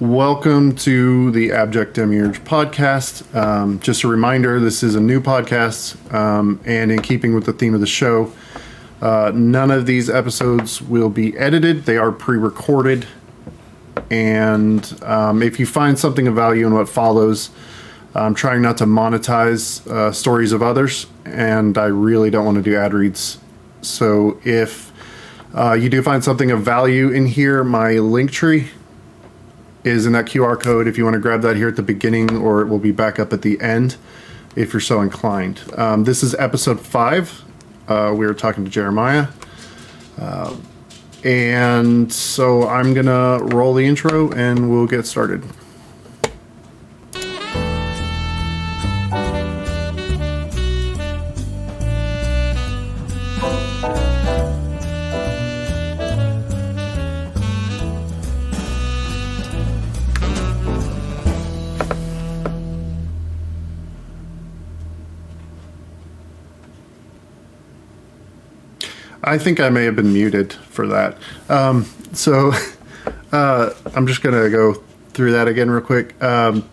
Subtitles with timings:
[0.00, 3.34] Welcome to the Abject Demiurge podcast.
[3.34, 7.52] Um, just a reminder this is a new podcast, um, and in keeping with the
[7.52, 8.32] theme of the show,
[9.02, 13.08] uh, none of these episodes will be edited, they are pre recorded.
[14.08, 17.50] And um, if you find something of value in what follows,
[18.14, 22.62] I'm trying not to monetize uh, stories of others, and I really don't want to
[22.62, 23.38] do ad reads.
[23.82, 24.92] So if
[25.52, 28.68] uh, you do find something of value in here, my link tree
[29.88, 32.36] is in that QR code if you want to grab that here at the beginning,
[32.36, 33.96] or it will be back up at the end
[34.54, 35.60] if you're so inclined.
[35.76, 37.44] Um, this is episode five.
[37.88, 39.28] Uh, we were talking to Jeremiah.
[40.20, 40.56] Uh,
[41.24, 45.42] and so I'm going to roll the intro and we'll get started.
[69.28, 71.18] I think I may have been muted for that.
[71.50, 71.84] Um,
[72.14, 72.52] so
[73.32, 76.20] uh, I'm just to go through that again real quick.
[76.22, 76.66] Um,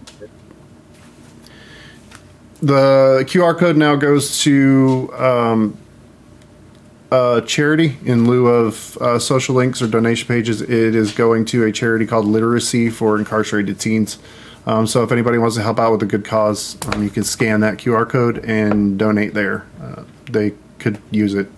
[2.62, 5.78] the QR code now goes to um,
[7.12, 10.62] a charity in lieu of uh, social links or donation pages.
[10.62, 14.18] It is going to a charity called Literacy for Incarcerated Teens.
[14.66, 17.26] Um, so if anybody wants to help out with a good cause, um, you can
[17.26, 19.68] scan that QR code and donate there.
[19.82, 21.50] Uh, they could use it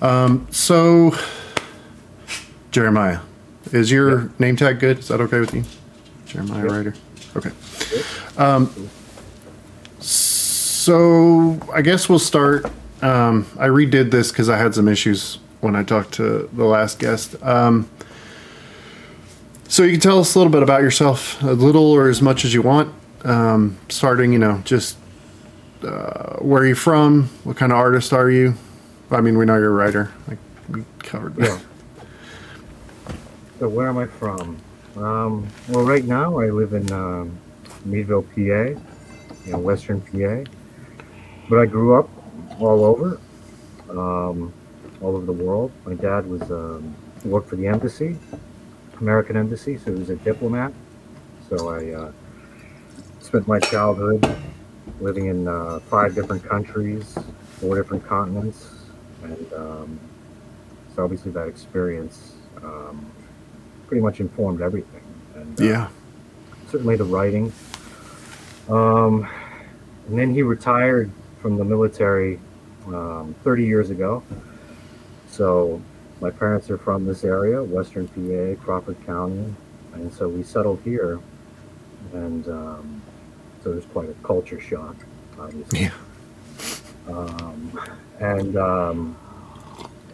[0.00, 1.14] um, so,
[2.70, 3.20] Jeremiah,
[3.72, 4.28] is your yeah.
[4.38, 4.98] name tag good?
[4.98, 5.64] Is that okay with you?
[6.26, 6.72] Jeremiah yeah.
[6.72, 6.94] Ryder.
[7.36, 7.50] Okay.
[8.36, 8.90] Um,
[9.98, 12.66] so, I guess we'll start.
[13.02, 16.98] Um, I redid this because I had some issues when I talked to the last
[16.98, 17.36] guest.
[17.42, 17.90] Um,
[19.68, 22.44] so, you can tell us a little bit about yourself, a little or as much
[22.44, 22.94] as you want.
[23.24, 24.96] Um, starting, you know, just
[25.82, 27.30] uh, where are you from?
[27.44, 28.54] What kind of artist are you?
[29.10, 30.12] I mean, we know you're a writer.
[30.26, 30.38] Like
[30.68, 31.48] we covered that.
[31.48, 33.14] Yeah.
[33.58, 34.58] So where am I from?
[34.96, 37.38] Um, well, right now I live in um,
[37.86, 38.78] Meadville, PA,
[39.46, 40.50] in Western PA.
[41.48, 42.10] But I grew up
[42.60, 43.18] all over,
[43.88, 44.52] um,
[45.00, 45.72] all over the world.
[45.86, 48.18] My dad was um, worked for the embassy,
[49.00, 50.72] American embassy, so he was a diplomat.
[51.48, 52.12] So I uh,
[53.20, 54.36] spent my childhood
[55.00, 57.16] living in uh, five different countries,
[57.60, 58.77] four different continents,
[59.28, 60.00] and um,
[60.94, 63.06] so obviously that experience um,
[63.86, 65.02] pretty much informed everything.
[65.34, 65.88] And, uh, yeah.
[66.70, 67.52] Certainly the writing.
[68.68, 69.28] Um,
[70.08, 72.40] and then he retired from the military
[72.86, 74.22] um, 30 years ago.
[75.30, 75.80] So
[76.20, 79.54] my parents are from this area, Western PA, Crawford County,
[79.94, 81.20] and so we settled here.
[82.12, 83.02] And um,
[83.62, 84.96] so there's quite a culture shock,
[85.38, 85.80] obviously.
[85.80, 85.92] Yeah.
[87.08, 87.80] Um,
[88.20, 89.16] and um,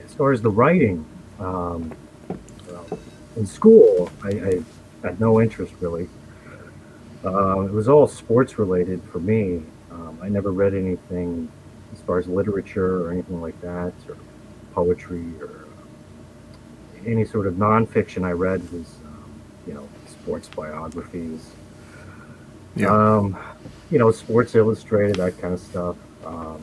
[0.05, 1.05] as far as the writing,
[1.41, 1.94] um,
[2.69, 2.99] well,
[3.37, 4.62] in school, I, I,
[5.03, 6.09] had no interest really.
[7.25, 9.62] Uh, it was all sports related for me.
[9.91, 11.50] Um, I never read anything
[11.93, 14.16] as far as literature or anything like that, or
[14.72, 15.66] poetry, or
[17.06, 21.50] any sort of nonfiction I read was, um, you know, sports biographies.
[22.77, 22.88] Yeah.
[22.88, 23.38] Um,
[23.91, 25.97] you know, Sports Illustrated, that kind of stuff.
[26.25, 26.62] Um,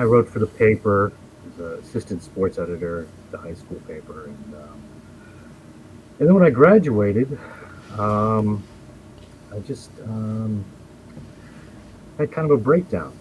[0.00, 1.12] I wrote for the paper,
[1.46, 4.82] as an assistant sports editor the high school paper, and um,
[6.18, 7.38] and then when I graduated,
[7.98, 8.62] um,
[9.52, 10.64] I just um,
[12.16, 13.12] had kind of a breakdown.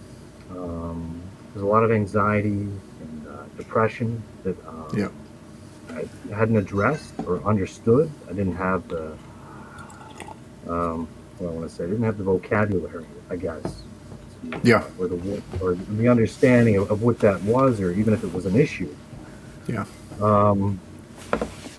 [0.51, 1.22] Um,
[1.53, 2.69] there's a lot of anxiety
[3.01, 5.09] and uh, depression that um, yeah.
[5.90, 8.09] I hadn't addressed or understood.
[8.29, 9.17] I didn't have the
[10.66, 11.09] um,
[11.40, 11.84] what I want to say.
[11.84, 13.84] I didn't have the vocabulary, I guess,
[14.63, 14.83] yeah.
[14.97, 18.45] Or the or the understanding of, of, what that was or even if it was
[18.45, 18.94] an issue.
[19.67, 19.85] Yeah.
[20.22, 20.79] Um,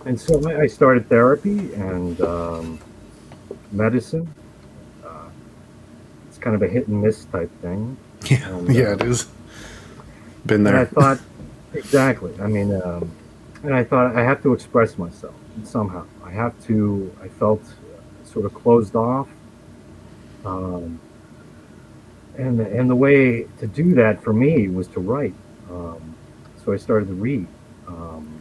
[0.05, 2.79] and so I started therapy and um,
[3.73, 4.33] medicine.
[5.05, 5.29] Uh,
[6.29, 7.97] it's kind of a hit and miss type thing.
[8.27, 9.29] Yeah and, yeah uh, it is.
[10.45, 11.21] Been there i thought
[11.75, 12.35] exactly.
[12.41, 13.11] I mean um,
[13.63, 16.05] and i thought i have to express myself somehow.
[16.25, 17.63] I have to i felt
[18.25, 19.29] sort of closed off.
[20.45, 21.01] Um,
[22.37, 25.35] and the, and the way to do that for me was to write.
[25.71, 26.15] Um,
[26.65, 27.47] so I started to read
[27.87, 28.41] um,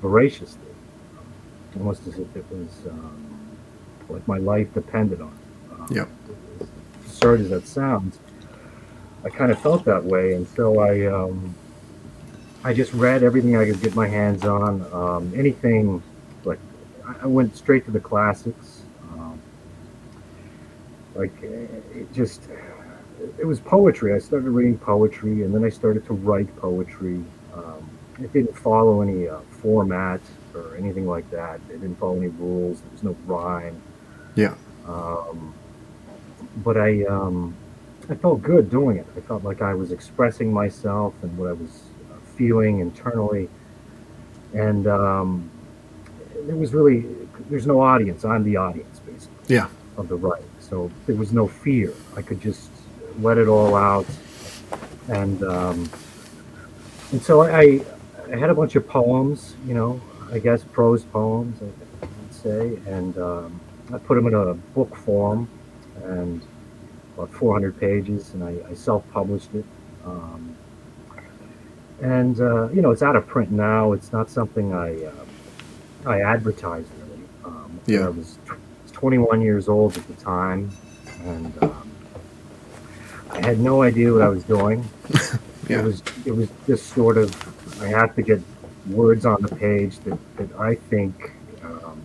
[0.00, 0.60] voraciously,
[1.76, 3.56] almost as if it was um,
[4.08, 5.38] like my life depended on.
[5.72, 6.06] Um, yeah.
[6.60, 6.68] As
[7.06, 8.18] absurd as that sounds,
[9.24, 11.54] I kind of felt that way, and so I um,
[12.64, 14.86] I just read everything I could get my hands on.
[14.92, 16.02] Um, anything
[16.44, 16.58] like
[17.22, 18.82] I went straight to the classics.
[21.14, 22.42] like it just
[23.40, 24.14] it was poetry.
[24.14, 27.24] I started reading poetry, and then I started to write poetry.
[27.54, 27.88] Um,
[28.22, 30.20] it didn't follow any uh, format
[30.54, 31.60] or anything like that.
[31.70, 32.80] It didn't follow any rules.
[32.80, 33.80] There was no rhyme.
[34.34, 34.54] Yeah.
[34.86, 35.54] Um,
[36.58, 37.54] but I um,
[38.10, 39.06] I felt good doing it.
[39.16, 41.84] I felt like I was expressing myself and what I was
[42.36, 43.48] feeling internally,
[44.52, 45.50] and um,
[46.46, 47.06] there was really
[47.48, 48.24] there's no audience.
[48.24, 49.54] I'm the audience, basically.
[49.54, 49.68] Yeah.
[49.96, 51.92] Of the writing, so there was no fear.
[52.16, 52.69] I could just
[53.18, 54.06] let it all out,
[55.08, 55.90] and um,
[57.12, 57.80] and so I
[58.32, 60.00] I had a bunch of poems, you know,
[60.32, 63.60] I guess prose poems, I would say, and um,
[63.92, 65.48] I put them in a book form,
[66.04, 66.40] and
[67.16, 69.64] about 400 pages, and I, I self-published it.
[70.04, 70.56] Um,
[72.00, 73.92] and uh, you know, it's out of print now.
[73.92, 75.12] It's not something I uh,
[76.06, 77.22] I advertised really.
[77.44, 78.06] Um, Yeah.
[78.06, 80.70] I was tw- 21 years old at the time,
[81.24, 81.79] and um,
[83.40, 84.84] I had no idea what I was doing.
[85.68, 85.80] Yeah.
[85.80, 87.30] It was it was just sort of
[87.80, 88.40] I have to get
[88.88, 91.30] words on the page that, that I think
[91.62, 92.00] um,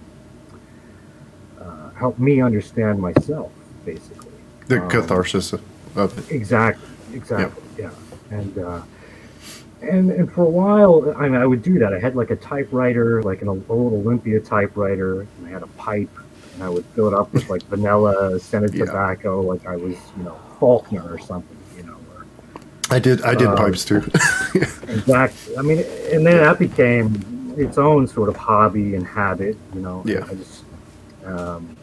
[1.59, 3.51] uh, help me understand myself,
[3.83, 4.29] basically.
[4.67, 5.53] The Um, catharsis
[5.95, 6.31] of it.
[6.31, 7.89] Exactly, exactly, yeah.
[8.29, 8.81] And uh,
[9.81, 11.91] and and for a while, I mean, I would do that.
[11.91, 16.11] I had like a typewriter, like an old Olympia typewriter, and I had a pipe,
[16.55, 18.85] and I would fill it up with like vanilla, scented Yeah.
[18.85, 21.97] tobacco, like I was, you know, Faulkner or something, you know.
[22.15, 22.25] Or,
[22.89, 23.21] I did.
[23.23, 24.01] I did uh, pipes too.
[24.87, 25.57] Exactly.
[25.57, 25.79] I mean,
[26.11, 30.01] and then that became its own sort of hobby and habit, you know.
[30.05, 30.25] Yeah.
[30.29, 30.63] I just,
[31.25, 31.75] um,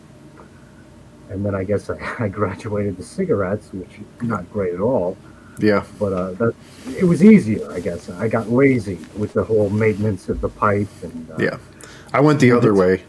[1.30, 5.16] and then I guess I, I graduated to cigarettes, which is not great at all.
[5.58, 5.84] yeah.
[5.98, 6.54] But uh, that
[6.96, 8.08] it was easier, I guess.
[8.08, 11.58] I got lazy with the whole maintenance of the pipe and uh, Yeah.
[12.14, 13.02] I went the other way.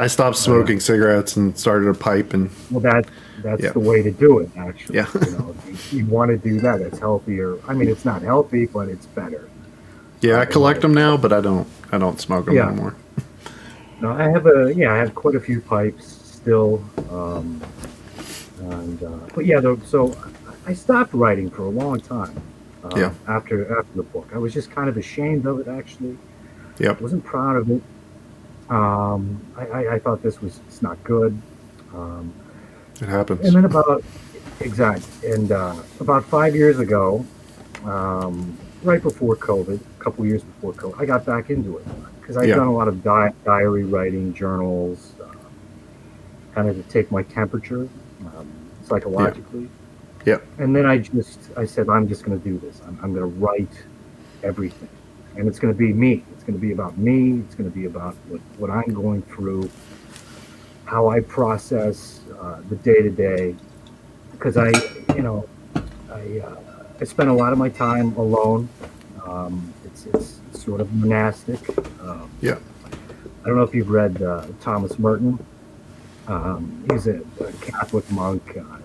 [0.00, 3.04] I stopped smoking cigarettes and started a pipe and Well, that
[3.42, 3.72] that's Yeah.
[3.72, 4.48] the way to do it.
[4.56, 5.06] Actually, Yeah.
[5.26, 5.54] you know,
[5.92, 6.80] you, you want to do that.
[6.80, 7.56] It's healthier.
[7.68, 9.42] I mean, it's not healthy, but it's better.
[10.22, 11.66] yeah, I collect them now, but I don't.
[11.92, 12.68] I don't smoke them Yeah.
[12.68, 12.94] anymore.
[14.00, 16.06] No, I have a yeah, I have quite a few pipes
[16.38, 17.60] still, um,
[18.60, 20.16] and uh, but yeah, though, so
[20.66, 22.34] I stopped writing for a long time.
[22.84, 23.12] Uh, Yeah.
[23.28, 25.68] After after the book, I was just kind of ashamed of it.
[25.68, 26.16] Actually,
[26.78, 27.00] Yep.
[27.02, 27.82] wasn't proud of it.
[28.70, 31.36] Um, I, I, I thought this was it's not good.
[31.92, 32.32] Um,
[33.00, 33.44] It happens.
[33.44, 34.02] and then about
[34.60, 37.26] exact and uh, about five years ago,
[37.84, 41.86] um, right before COVID, a couple years before COVID, I got back into it
[42.20, 42.56] because I'd Yeah.
[42.56, 45.26] done a lot of di- diary writing, journals, uh,
[46.54, 47.88] kind of to take my temperature
[48.26, 48.46] um,
[48.84, 49.68] psychologically.
[50.26, 50.36] yeah.
[50.58, 52.80] And then I just I said I'm just going to do this.
[52.86, 53.72] I'm, I'm going to write
[54.44, 54.88] everything,
[55.36, 56.22] and it's going to be me.
[56.40, 57.40] It's going to be about me.
[57.40, 59.70] It's going to be about what, what I'm going through,
[60.86, 63.54] how I process uh, the day to day.
[64.32, 64.70] Because I,
[65.14, 65.46] you know,
[66.10, 66.56] I uh,
[66.98, 68.70] I spend a lot of my time alone.
[69.26, 71.60] Um, it's, it's sort of monastic.
[72.00, 72.56] Um, Yeah.
[73.44, 75.44] I don't know if you've read uh, Thomas Merton.
[76.26, 78.56] Um, he's a, a Catholic monk.
[78.56, 78.78] Uh,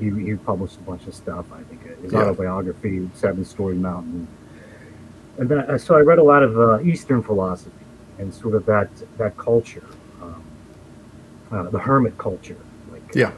[0.00, 1.44] he, he published a bunch of stuff.
[1.52, 2.20] I think uh, his Yeah.
[2.20, 4.26] autobiography, Seven Story Mountain.
[5.38, 7.70] And then, uh, so I read a lot of uh, Eastern philosophy
[8.18, 8.88] and sort of that
[9.18, 9.84] that culture,
[10.22, 10.42] um,
[11.52, 12.56] uh, the hermit culture.
[12.90, 13.32] Like, Yeah.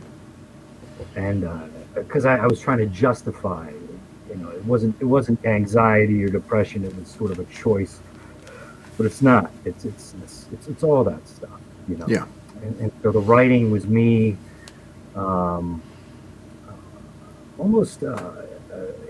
[1.17, 1.49] and
[1.95, 3.71] because I, I was trying to justify,
[4.29, 6.85] you know, it wasn't it wasn't anxiety or depression.
[6.85, 7.99] It was sort of a choice,
[8.97, 9.51] but it's not.
[9.65, 12.07] It's it's it's it's, it's all that stuff, you know.
[12.07, 12.27] Yeah.
[12.63, 14.37] And, and so the writing was me,
[15.17, 15.81] um,
[17.59, 18.43] almost uh, uh,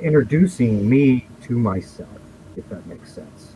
[0.01, 2.09] introducing me to myself,
[2.59, 3.53] if that makes sense.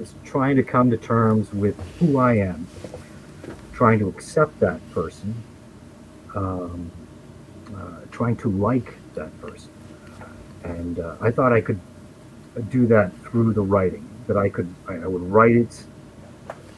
[0.00, 2.66] It's trying to come to terms with who I am,
[3.72, 5.34] trying to accept that person,
[6.34, 6.90] um,
[7.76, 9.70] uh, trying to like that person.
[10.64, 11.80] And uh, I thought I could
[12.70, 14.06] do that through the writing.
[14.26, 15.84] That I could, I, I would write it,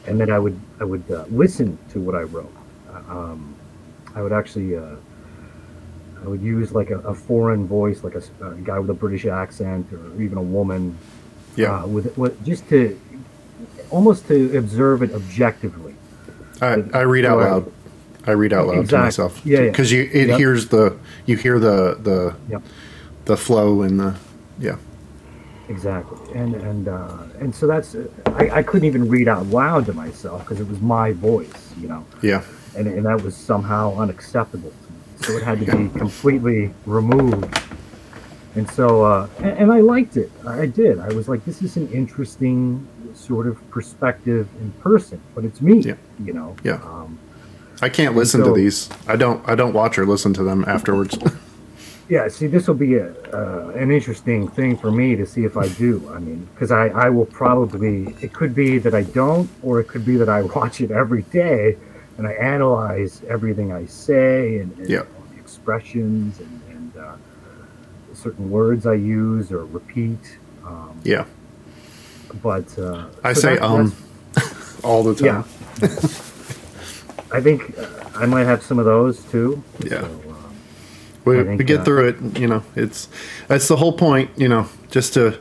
[0.07, 2.51] and then I would, I would uh, listen to what I wrote.
[2.89, 3.55] Uh, Um,
[4.15, 4.95] I would actually, uh,
[6.23, 8.23] I would use like a, a foreign voice, like a
[8.63, 10.97] guy with a British accent, or even a woman,
[11.55, 11.83] Yeah.
[11.83, 12.99] uh, with, with just to
[13.89, 15.93] almost to observe it objectively.
[16.61, 17.71] I, I read out loud.
[18.25, 18.97] I read out loud Exactly.
[18.97, 19.41] to myself.
[19.45, 19.69] Yeah, yeah.
[19.69, 20.37] Because you it Yep.
[20.39, 22.61] hears the you hear the the Yep.
[23.25, 24.15] the flow and the
[24.59, 24.77] yeah
[25.69, 27.95] Exactly, and and uh, and so that's
[28.27, 31.87] I, I couldn't even read out loud to myself because it was my voice, you
[31.87, 32.43] know, yeah
[32.75, 34.99] and and that was somehow unacceptable to me.
[35.25, 37.57] So it had to be completely removed.
[38.55, 40.31] And so, uh, and, and I liked it.
[40.47, 40.99] I did.
[40.99, 45.79] I was like, this is an interesting sort of perspective in person, but it's me,
[45.79, 45.95] Yeah.
[46.23, 46.55] you know.
[46.63, 46.75] Yeah.
[46.83, 47.17] Um,
[47.81, 48.89] I can't listen so- to these.
[49.07, 49.47] I don't.
[49.49, 51.17] I don't watch or listen to them afterwards.
[52.09, 55.55] Yeah, see, this will be a, uh, an interesting thing for me to see if
[55.55, 56.11] I do.
[56.13, 59.85] I mean, because I, I will probably, it could be that I don't, or it
[59.87, 61.77] could be that I watch it every day
[62.17, 65.03] and I analyze everything I say and, and Yeah.
[65.39, 66.61] expressions and,
[68.23, 70.39] certain words I use or repeat.
[70.65, 71.25] Um, yeah,
[72.41, 73.95] but uh, I so say um
[74.83, 75.45] all the time.
[75.81, 75.87] Yeah.
[77.31, 79.61] I think uh, I might have some of those too.
[79.79, 80.01] Yeah.
[80.01, 80.55] So, um,
[81.25, 82.39] We, think, we get uh, through it.
[82.39, 83.09] You know, it's
[83.47, 84.29] that's the whole point.
[84.37, 85.39] You know, just to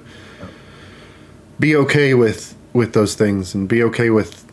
[1.61, 4.45] be okay with with those things and be okay with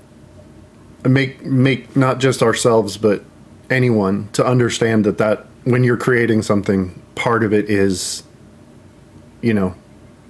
[1.05, 3.24] make make not just ourselves but
[3.69, 8.23] anyone to understand that that when you're creating something, part of it is,
[9.41, 9.75] you know,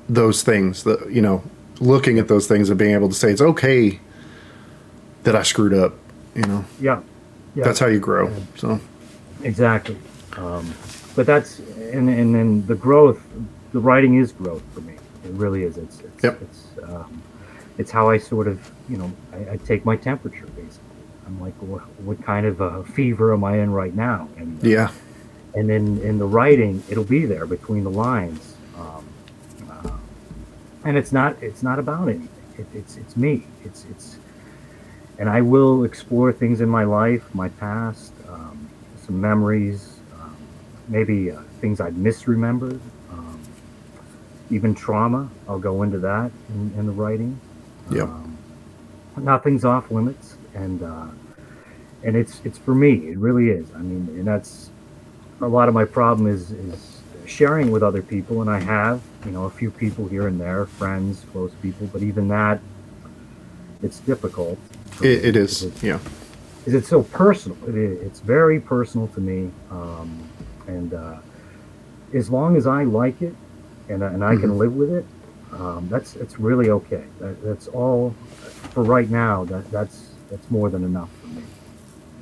[0.10, 1.44] those things that you know,
[1.80, 4.00] looking at those things and being able to say it's okay
[5.24, 5.94] that I screwed up.
[6.36, 7.02] You know, yeah.
[7.56, 7.64] Yeah.
[7.64, 8.34] that's how you grow.
[8.56, 8.80] So
[9.44, 9.98] Exactly.
[10.36, 10.74] Um,
[11.16, 11.60] but that's
[11.94, 13.22] and and then the growth,
[13.72, 14.96] the writing is growth for me.
[15.26, 15.78] It really is.
[15.78, 16.42] It's it's Yep.
[16.42, 17.22] it's, um,
[17.78, 20.86] it's how I sort of you know I, I take my temperature basically.
[21.28, 24.28] I'm like, what, what kind of a fever am I in right now?
[24.38, 24.90] And yeah,
[25.56, 28.56] and then in the writing, it'll be there between the lines.
[28.78, 29.06] Um,
[29.70, 29.92] uh,
[30.86, 32.30] and it's not it's not about anything.
[32.58, 33.46] It, it's it's me.
[33.64, 34.18] It's it's
[35.20, 38.70] and I will explore things in my life, my past, um,
[39.06, 40.36] some memories, um,
[40.88, 42.80] maybe uh, things I've misremembered,
[43.12, 43.40] um,
[44.50, 45.30] even trauma.
[45.48, 47.40] I'll go into that in, in the writing.
[47.92, 48.04] Yep.
[48.04, 48.38] Um,
[49.18, 51.08] nothing's off limits, and uh,
[52.04, 53.10] and it's it's for me.
[53.10, 53.68] It really is.
[53.76, 54.69] I mean, and that's
[55.42, 59.32] a lot of my problem is is sharing with other people, and I have you
[59.32, 62.60] know a few people here and there, friends, close people, but even that,
[63.82, 64.58] it's difficult.
[65.02, 65.64] it, it is.
[65.64, 66.00] it's- Yeah.
[66.60, 67.58] because it's so personal.
[67.68, 70.10] It is, it's very personal to me, um,
[70.68, 71.18] and uh,
[72.14, 73.34] as long as I like it
[73.88, 74.58] and, and I can Mhm.
[74.58, 75.06] live with it,
[75.54, 77.04] um, that's it's really okay.
[77.20, 78.14] That, that's all
[78.74, 79.46] for right now.
[79.46, 81.44] That that's that's more than enough for me.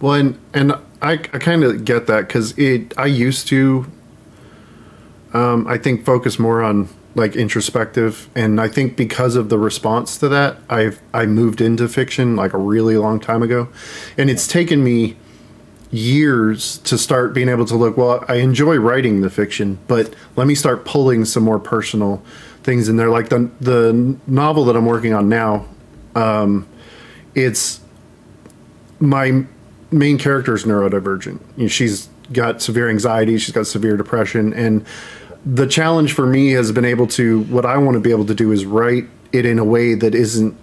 [0.01, 3.89] Well, and and I, I kind of get that because it I used to,
[5.33, 10.17] um, I think focus more on like introspective, and I think because of the response
[10.19, 13.69] to that, I've I moved into fiction like a really long time ago,
[14.17, 15.17] and it's taken me
[15.89, 17.97] years to start being able to look.
[17.97, 22.23] Well, I enjoy writing the fiction, but let me start pulling some more personal
[22.63, 25.65] things in there, like the the novel that I'm working on now.
[26.15, 26.67] Um,
[27.35, 27.81] it's
[28.99, 29.45] my
[29.91, 31.39] main character is neurodivergent.
[31.55, 34.85] You know, she's got severe anxiety, she's got severe depression, and
[35.45, 38.35] the challenge for me has been able to what I want to be able to
[38.35, 40.57] do is write it in a way that isn't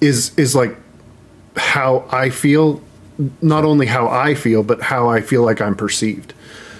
[0.00, 0.76] is is like
[1.56, 2.82] how I feel,
[3.40, 6.34] not only how I feel, but how I feel like I'm perceived.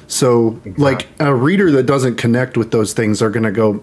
[0.08, 3.82] So, like a reader that doesn't connect with those things are going to go,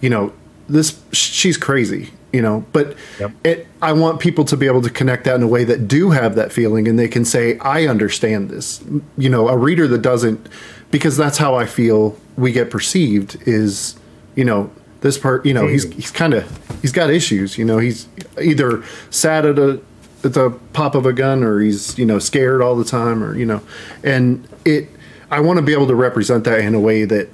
[0.00, 0.32] you know,
[0.68, 2.64] this she's crazy, you know.
[2.72, 3.30] But Yep.
[3.44, 6.10] it, I want people to be able to connect that in a way that do
[6.10, 8.82] have that feeling, and they can say, "I understand this."
[9.16, 10.48] You know, a reader that doesn't,
[10.90, 13.94] because that's how I feel we get perceived is,
[14.34, 15.46] you know, this part.
[15.46, 16.44] You know, he's he's kind of
[16.82, 17.56] he's got issues.
[17.56, 18.08] You know, he's
[18.42, 19.80] either sad at a
[20.24, 23.36] at the pop of a gun, or he's you know scared all the time, or
[23.36, 23.62] you know,
[24.02, 24.88] and it.
[25.30, 27.28] I want to be able to represent that in a way that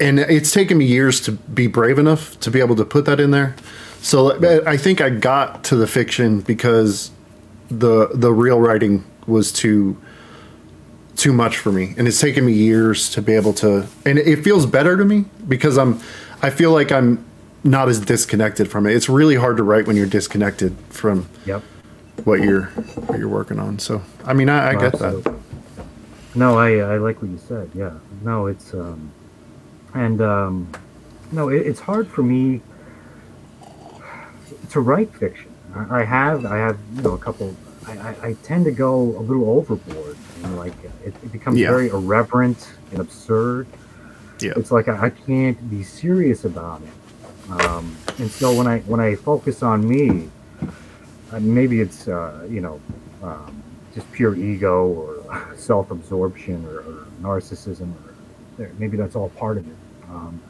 [0.00, 3.20] and it's taken me years to be brave enough to be able to put that
[3.20, 3.56] in there.
[4.00, 7.10] So I think I got to the fiction because
[7.68, 9.96] the the real writing was too
[11.16, 13.86] too much for me, and it's taken me years to be able to.
[14.04, 15.98] And it feels better to me because I'm
[16.42, 17.24] I feel like I'm
[17.64, 18.94] not as disconnected from it.
[18.94, 21.62] It's really hard to write when you're disconnected from Yep.
[22.24, 22.64] what you're
[23.06, 23.78] what you're working on.
[23.78, 25.34] So I mean, I, I get that.
[26.34, 27.70] No, I I like what you said.
[27.74, 27.94] Yeah.
[28.22, 29.10] No, it's um,
[29.96, 30.68] and um,
[31.32, 32.60] no, it, it's hard for me
[34.70, 35.50] to write fiction.
[35.74, 37.54] I, I have I have you know a couple.
[37.86, 40.72] I, I, I tend to go a little overboard and like
[41.04, 41.70] it, it becomes Yeah.
[41.70, 43.66] very irreverent and absurd.
[44.40, 44.52] Yeah.
[44.56, 47.50] It's like I, I can't be serious about it.
[47.62, 50.28] Um, and so when I when I focus on me,
[51.32, 52.80] uh, maybe it's uh, you know
[53.22, 53.62] um,
[53.94, 58.14] just pure ego or self-absorption or, or narcissism or
[58.58, 59.74] there- maybe that's all part of it
[60.10, 60.40] um,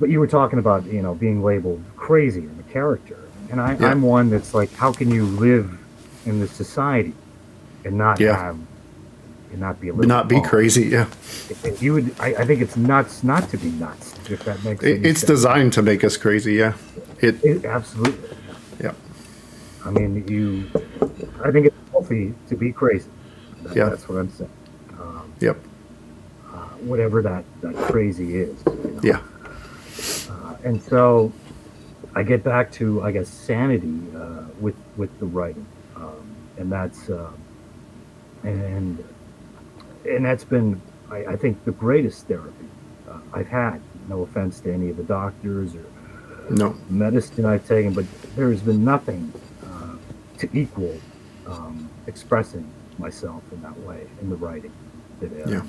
[0.00, 3.18] but you were talking about you know being labeled crazy in the character
[3.50, 3.88] and I, Yeah.
[3.88, 5.76] i'm one that's like how can you live
[6.26, 7.14] in this society
[7.84, 8.36] and not Yeah.
[8.36, 8.58] have
[9.50, 10.88] and not be a little Not be crazy.
[10.88, 11.06] Yeah,
[11.64, 14.84] If you would I, I think it's nuts not to be nuts if that makes
[14.84, 15.28] it, it's sense.
[15.28, 16.54] designed to make us crazy.
[16.54, 16.74] Yeah,
[17.20, 17.42] it.
[17.42, 18.28] It- absolutely
[18.78, 18.92] Yeah.
[19.86, 20.64] I mean, you.
[21.42, 23.08] I think it's healthy to be crazy.
[23.62, 23.88] That, Yeah.
[23.88, 24.50] That's what I'm saying.
[25.00, 25.56] Um, Yep.
[26.82, 28.62] Whatever that that crazy is.
[28.66, 29.00] you know?
[29.02, 29.20] Yeah.
[30.30, 31.32] Uh, and so
[32.14, 35.66] I get back to, I guess, sanity uh, with with the writing,
[35.96, 37.30] um, and that's uh,
[38.44, 39.02] and
[40.08, 40.80] and that's been,
[41.10, 42.68] I, I think, the greatest therapy
[43.10, 43.80] uh, I've had.
[44.08, 45.84] No offense to any of the doctors or
[46.50, 46.74] No.
[46.88, 48.06] medicine I've taken, but
[48.36, 49.32] there's been nothing
[49.66, 49.96] uh,
[50.38, 50.96] to equal
[51.46, 52.66] um, expressing
[52.98, 54.72] myself in that way in the writing
[55.20, 55.62] that uh, Yeah.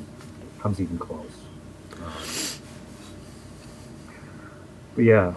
[0.60, 1.26] Comes even close.
[1.94, 2.12] Um,
[4.96, 5.34] but yeah,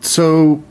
[0.00, 0.62] So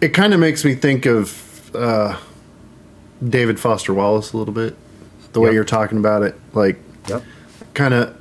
[0.00, 2.18] it kind of makes me think of uh,
[3.26, 4.76] David Foster Wallace a little bit.
[5.32, 6.78] The way you're talking about it, like
[7.08, 7.22] yep.
[7.72, 8.20] kind of,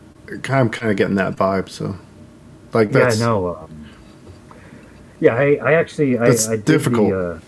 [0.49, 1.67] I'm kind of getting that vibe.
[1.67, 1.97] So,
[2.71, 3.57] like that's yeah, no.
[3.57, 3.89] Um,
[5.19, 7.09] yeah, I, I actually I, That's I did difficult.
[7.09, 7.39] The, uh,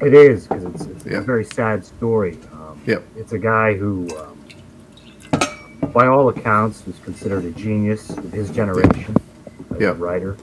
[0.00, 1.18] it is because it's, it's Yeah.
[1.18, 2.38] a very sad story.
[2.52, 3.04] Um, Yep.
[3.16, 4.38] It's a guy who, um,
[5.92, 9.16] by all accounts, was considered a genius of his generation
[9.74, 9.90] as Yeah.
[9.90, 10.36] a writer.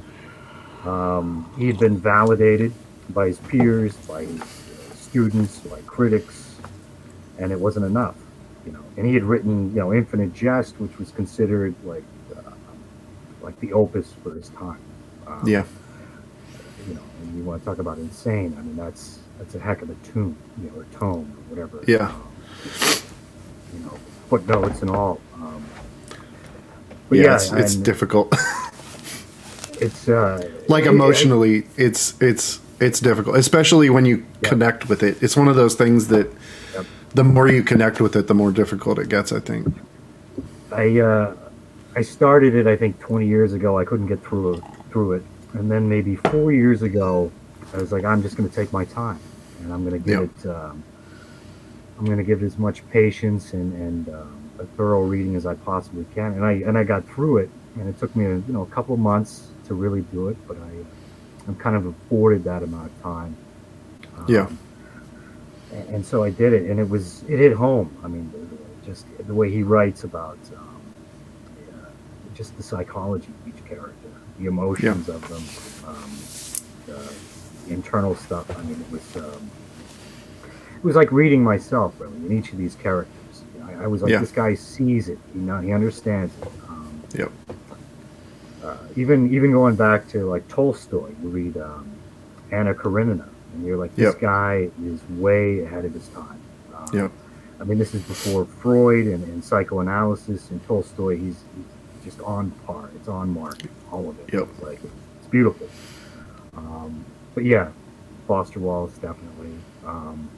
[0.86, 2.72] Um, he had been validated
[3.10, 6.56] by his peers, by his uh, students, by critics,
[7.40, 8.16] and it wasn't enough.
[8.66, 12.04] You know, and he had written, you know, Infinite Jest, which was considered like
[12.36, 12.42] uh,
[13.42, 14.78] like the opus for his time.
[15.28, 15.64] Um, yeah,
[16.88, 18.56] You know, and you want to talk about insane.
[18.58, 21.84] I mean, that's that's a heck of a tune, you know, or tome, or whatever.
[21.88, 22.08] Yeah.
[22.10, 22.32] Um,
[23.74, 23.98] you know,
[24.30, 25.20] footnotes and all.
[25.36, 25.64] Um,
[27.10, 27.24] but yeah.
[27.26, 28.34] yeah, it's, it's difficult.
[29.82, 34.50] it's uh, like it- emotionally, it's it's it's difficult, especially when you Yeah.
[34.50, 35.22] connect with it.
[35.22, 36.30] It's one of those things that
[36.74, 36.86] Yep.
[37.14, 39.32] the more you connect with it, the more difficult it gets.
[39.32, 39.74] I think.
[40.72, 41.36] I uh,
[41.96, 43.78] I started it I think 20 years ago.
[43.78, 44.62] I couldn't get through
[44.92, 45.24] through it,
[45.54, 47.32] and then maybe four years ago,
[47.74, 49.20] I was like, I'm just going to take my time,
[49.66, 50.30] and I'm going to give Yep.
[50.46, 50.50] it.
[50.50, 50.84] Um,
[51.98, 55.56] I'm going to give as much patience and and um, a thorough reading as I
[55.56, 57.50] possibly can, and I and I got through it,
[57.80, 60.58] and it took me you know a couple of months to really do it, but
[60.58, 60.70] I
[61.48, 63.36] I'm kind of afforded that amount of time.
[64.18, 64.48] Um, Yeah.
[65.74, 67.90] and, and so I did it, and it was it hit home.
[68.04, 68.32] I mean,
[68.86, 70.82] just the way he writes about um,
[71.74, 71.88] uh,
[72.36, 75.44] just the psychology of each character, the emotions of them,
[75.90, 76.12] um,
[76.88, 77.00] the
[77.70, 78.50] internal stuff.
[78.58, 79.50] I mean, it was um,
[80.78, 83.44] it was like reading myself really in each of these characters.
[83.64, 84.20] I, I was like, Yeah.
[84.20, 86.48] this guy sees it, you know, he understands it.
[86.70, 87.32] Um, Yep.
[88.64, 91.90] uh, even even going back to like Tolstoy, you read um,
[92.52, 94.20] Anna Karenina, and you're like, this Yep.
[94.22, 96.40] guy is way ahead of his time.
[96.76, 97.12] Um, Yep.
[97.60, 101.16] I mean, this is before Freud and, and psychoanalysis, and Tolstoy.
[101.18, 102.90] He's, he's just on par.
[102.98, 103.58] It's on mark.
[103.92, 104.34] All of it.
[104.34, 104.50] Yep.
[104.54, 104.80] It's like
[105.20, 105.68] it's beautiful.
[106.58, 107.70] Um, but yeah,
[108.28, 109.52] Foster Wallace definitely.
[109.86, 110.30] Um,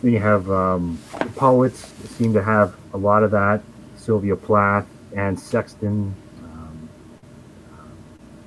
[0.00, 3.60] then you have um, the poets seem to have a lot of that.
[3.96, 6.14] Sylvia Plath and Sexton,
[6.44, 6.88] um,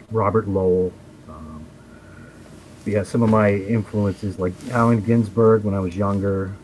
[0.10, 0.94] Robert Lowell.
[1.28, 1.66] Um,
[2.86, 6.56] yeah, some of my influences like Allen Ginsberg when I was younger.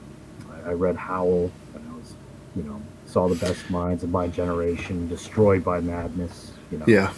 [0.50, 2.14] I, I read Howl when I was,
[2.56, 6.54] you know, saw the best minds of my generation destroyed by madness.
[6.72, 6.86] You know.
[6.88, 7.14] Yeah.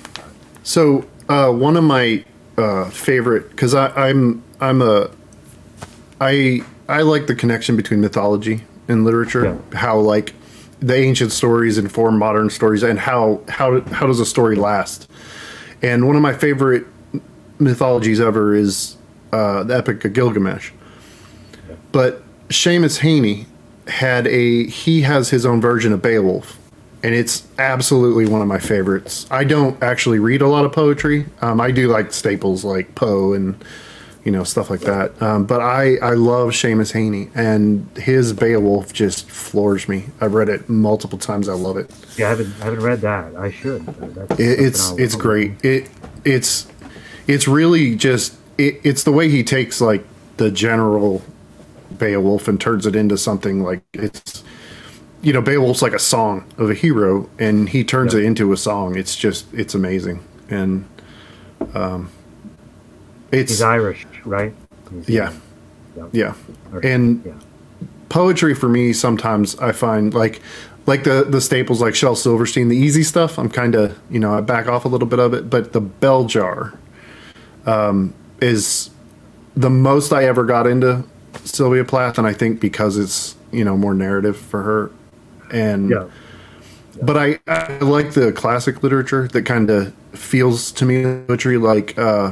[0.63, 2.25] So uh, one of my
[2.57, 5.09] uh, favorite, because I'm I'm a
[6.19, 9.59] I I like the connection between mythology and literature.
[9.73, 10.33] How like
[10.79, 15.09] the ancient stories inform modern stories, and how how how does a story last?
[15.81, 16.85] And one of my favorite
[17.59, 18.97] mythologies ever is
[19.31, 20.71] uh, the Epic of Gilgamesh.
[21.91, 23.45] But Seamus Heaney
[23.87, 26.57] had a he has his own version of Beowulf,
[27.03, 29.27] and it's absolutely one of my favorites.
[29.29, 31.25] I don't actually read a lot of poetry.
[31.41, 33.63] Um, I do like staples like Poe and
[34.23, 35.21] you know stuff like that.
[35.21, 40.05] Um, but I I love Seamus Heaney, and his Beowulf just floors me.
[40.19, 41.47] I've read it multiple times.
[41.47, 41.89] I love it.
[42.17, 43.35] Yeah, I haven't, I haven't read that.
[43.35, 43.85] I should.
[43.85, 45.63] That's It, it's it's great.
[45.63, 45.89] It
[46.25, 46.67] it's
[47.27, 50.03] it's really just it, it's the way he takes like
[50.37, 51.21] the general
[51.97, 54.43] Beowulf and turns it into something like it's
[55.21, 58.19] you know Beowulf's like a song of a hero and he turns Yeah.
[58.21, 58.95] it into a song.
[58.97, 60.85] It's just it's amazing and
[61.73, 62.09] um
[63.31, 64.53] it's He's Irish, right?
[64.91, 65.33] He's, Yeah.
[66.11, 66.33] yeah
[66.83, 67.33] and yeah.
[68.09, 70.41] poetry for me sometimes I find like
[70.85, 73.37] like the the staples like Shel Silverstein, the easy stuff.
[73.37, 75.81] I'm kind of you know I back off a little bit of it, but the
[75.81, 76.73] bell jar
[77.65, 78.89] um, is
[79.55, 81.03] the most I ever got into
[81.43, 84.91] Sylvia Plath, and I think because it's you know more narrative for her,
[85.51, 86.07] and Yeah.
[87.01, 91.97] but I, I like the classic literature that kind of feels to me literally like
[91.97, 92.31] uh,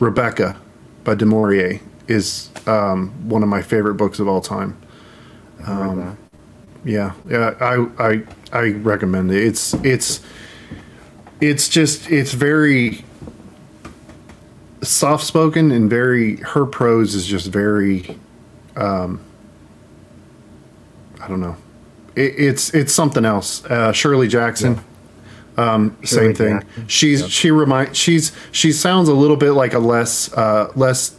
[0.00, 0.56] Rebecca
[1.04, 4.76] by Du Maurier is um, one of my favorite books of all time.
[5.66, 6.16] Um,
[6.84, 9.42] Yeah, yeah, I I I recommend it.
[9.42, 10.20] It's it's
[11.40, 13.04] it's just it's very
[14.82, 18.18] soft spoken and very her prose is just very
[18.76, 19.20] um
[21.20, 21.56] I don't know.
[22.16, 23.64] It, it's it's something else.
[23.66, 24.80] Uh, Shirley Jackson.
[25.56, 26.60] Um, Shirley same thing.
[26.60, 27.30] Jackson, She's yep.
[27.30, 31.16] she remind she's she sounds a little bit like a less uh, less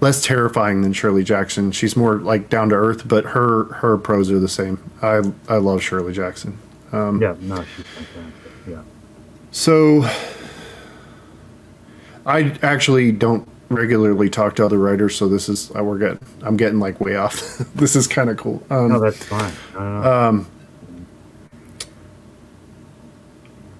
[0.00, 1.72] less terrifying than Shirley Jackson.
[1.72, 4.78] She's more like down to earth, but her her prose are the same.
[5.02, 6.58] I I love Shirley Jackson.
[6.92, 8.52] yeah, no, she's fantastic.
[8.68, 8.82] Yeah.
[9.50, 10.08] So
[12.26, 16.56] I actually don't regularly talk to other writers, so this is I we're getting I'm
[16.56, 17.34] getting like way off.
[17.74, 18.62] this is kind of cool.
[18.70, 19.52] Um, No, that's fine.
[19.76, 20.46] I don't know.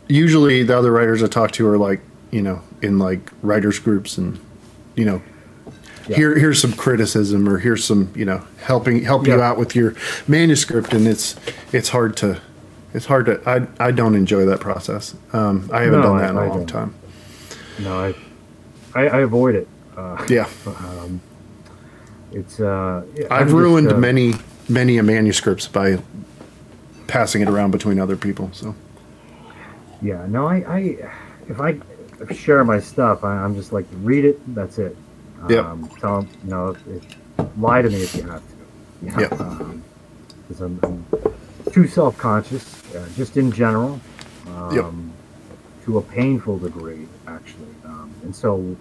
[0.08, 4.18] usually the other writers I talk to are like, you know, in like writers groups
[4.18, 4.38] and
[4.94, 5.22] you know,
[6.08, 6.16] Yeah.
[6.16, 9.94] here here's some criticism or here's some, you know, helping help you out with your
[10.28, 11.36] manuscript and it's
[11.72, 12.40] it's hard to
[12.94, 15.14] it's hard to I I don't enjoy that process.
[15.32, 16.66] Um I haven't No, done I- that in a I long don't.
[16.66, 16.94] time.
[17.80, 18.14] no, I,
[18.94, 19.68] I, I avoid it.
[19.96, 20.48] Uh, Yeah.
[20.66, 21.20] um,
[22.32, 24.34] it's uh, I've I'm just, ruined uh, many
[24.68, 25.98] many a manuscripts by
[27.06, 28.50] passing it around between other people.
[28.52, 28.74] So
[30.02, 30.78] Yeah, no, I, I
[31.48, 31.78] if I
[32.34, 34.38] share my stuff, I, I'm just like read it.
[34.54, 34.96] That's it.
[35.48, 35.64] Yep.
[35.64, 36.76] Um, tell 'em, you know,
[37.58, 38.56] lie to me if you have to.
[39.02, 39.40] You know, Yep.
[39.40, 39.82] um,
[40.60, 41.06] I'm, I'm
[41.72, 44.00] too self-conscious, uh, just in general,
[44.48, 44.86] um, Yep.
[45.84, 47.68] to a painful degree, actually.
[47.84, 48.76] Um, and so,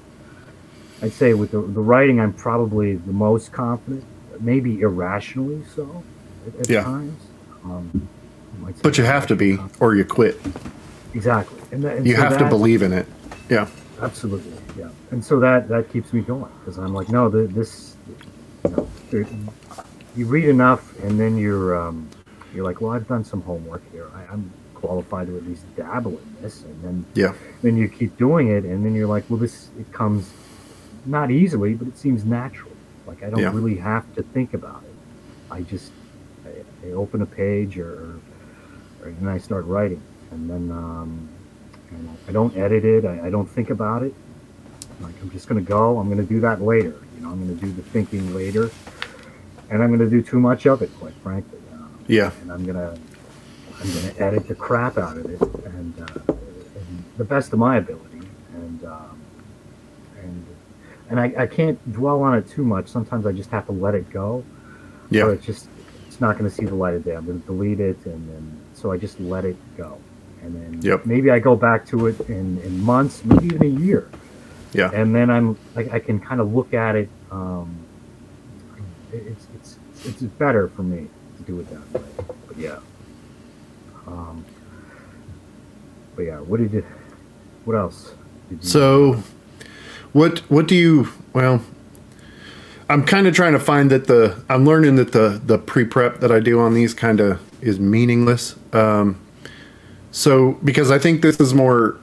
[1.02, 4.04] I'd say with the, the writing, I'm probably the most confident,
[4.40, 6.04] maybe irrationally so,
[6.48, 6.84] at, at Yeah.
[6.84, 7.20] times.
[7.64, 8.08] Um,
[8.58, 9.72] I might say but you have to be irrationally.
[9.80, 10.40] or you quit.
[11.14, 11.60] Exactly.
[11.72, 13.06] And, that, and You so have to believe in it.
[13.50, 13.68] Yeah.
[14.02, 14.90] Absolutely, yeah.
[15.12, 17.96] And so that that keeps me going because I'm like, no, th- this,
[18.66, 19.26] you know, there,
[20.18, 22.10] you read enough, and then you're um,
[22.54, 24.08] you're like, well, I've done some homework here.
[24.14, 27.34] I, I'm qualified to at least dabble in this, and then Yeah.
[27.62, 30.30] then you keep doing it, and then you're like, well, this it comes
[31.06, 32.72] not easily, but it seems natural.
[33.08, 33.52] Like I don't Yeah.
[33.54, 34.96] really have to think about it.
[35.52, 35.92] I just
[36.46, 38.20] I, I open a page or,
[39.02, 41.28] or and I start writing, and then um,
[41.92, 43.06] and I don't edit it.
[43.06, 44.14] I, I don't think about it.
[45.02, 46.00] Like I'm just gonna go.
[46.00, 46.96] I'm gonna do that later.
[47.16, 48.72] You know, I'm gonna do the thinking later,
[49.70, 51.60] and I'm gonna do too much of it, quite frankly.
[51.74, 52.32] Um, Yeah.
[52.42, 52.98] and I'm gonna
[53.80, 57.78] I'm gonna edit the crap out of it, and, uh, and the best of my
[57.78, 58.15] ability,
[61.10, 62.88] and I, I can't dwell on it too much.
[62.88, 64.28] Sometimes I just have to let it go.
[64.38, 64.46] Or
[65.12, 65.28] Yeah.
[65.30, 65.68] it's just
[66.08, 67.16] it's not going to see the light of day.
[67.16, 69.98] I'm going to delete it, and then so I just let it go,
[70.42, 71.06] and then Yep.
[71.06, 74.08] maybe I go back to it in, in months, maybe even a year,
[74.74, 74.90] Yeah.
[74.94, 77.10] and then I'm I, I can kind of look at it.
[77.32, 77.76] Um,
[79.12, 82.08] it's it's it's better for me to do it that way.
[82.48, 82.80] But yeah.
[84.08, 84.44] Um,
[86.16, 86.86] but yeah, what did you?
[87.66, 88.14] What else?
[88.50, 89.24] Did you, So,
[90.16, 91.10] what what do you?
[91.34, 91.62] Well,
[92.88, 96.22] I'm kind of trying to find that the I'm learning that the the pre prep
[96.22, 98.56] that I do on these kind of is meaningless.
[98.72, 99.20] Um,
[100.12, 101.98] so because I think this is more.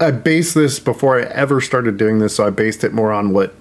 [0.00, 3.34] I based this before I ever started doing this, so I based it more on
[3.34, 3.52] what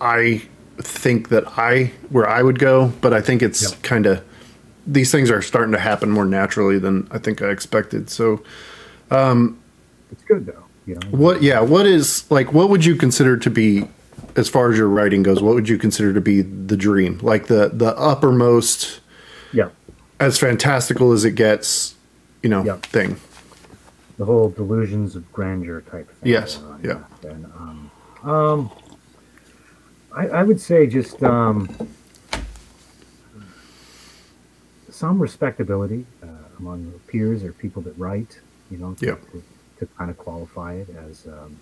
[0.00, 0.42] I
[0.78, 3.82] think that I where I would go, but I think it's Yep.
[3.82, 4.24] kind of
[4.84, 8.10] these things are starting to happen more naturally than I think I expected.
[8.10, 8.42] So
[9.12, 9.60] um,
[10.10, 10.64] it's good though.
[10.86, 11.06] You know.
[11.10, 11.42] what?
[11.42, 11.60] Yeah.
[11.60, 12.52] What is like?
[12.52, 13.88] What would you consider to be,
[14.36, 15.42] as far as your writing goes?
[15.42, 17.18] What would you consider to be the dream?
[17.22, 19.00] Like the the uppermost,
[19.52, 19.70] Yeah.
[20.20, 21.94] as fantastical as it gets,
[22.42, 22.76] you know, Yeah.
[22.76, 23.16] thing.
[24.16, 26.30] the whole delusions of grandeur type thing.
[26.30, 26.98] Yes, yeah.
[27.24, 27.90] And um,
[28.22, 28.70] um,
[30.14, 31.68] I, I would say just um,
[34.90, 36.26] some respectability uh,
[36.60, 38.38] among peers or people that write.
[38.70, 39.16] You know, Yeah.
[39.78, 41.58] To, kind of qualify it as um,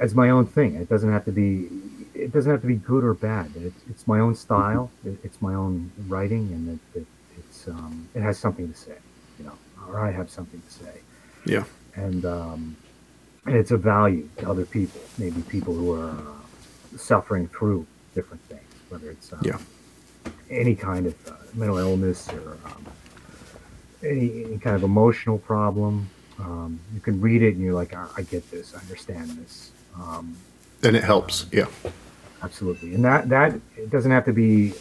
[0.00, 0.74] as my own thing.
[0.76, 1.68] It doesn't have to be.
[2.14, 3.52] It doesn't have to be good or bad.
[3.56, 4.90] It, it's my own style.
[5.04, 7.06] It, it's my own writing, and it, it,
[7.38, 8.96] it's um, it has something to say.
[9.38, 9.52] You know,
[9.88, 11.00] or I have something to say
[11.44, 11.64] Yeah.
[11.94, 12.76] and um,
[13.44, 18.42] and it's a value to other people, maybe people who are uh, suffering through different
[18.48, 19.58] things, whether it's um, Yeah.
[20.50, 22.86] any kind of uh, mental illness or um,
[24.02, 26.08] any, any kind of emotional problem.
[26.38, 29.70] Um, you can read it and you're like, I, I get this, I understand this.
[29.98, 30.36] Um,
[30.82, 31.46] And it helps.
[31.52, 31.66] Yeah.
[32.42, 34.74] absolutely, and that that it doesn't have to be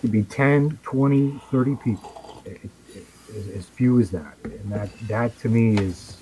[0.00, 2.42] to be 10, 20, 30 people.
[2.44, 2.60] It,
[2.94, 6.16] it, as, as few as that, and that that to me is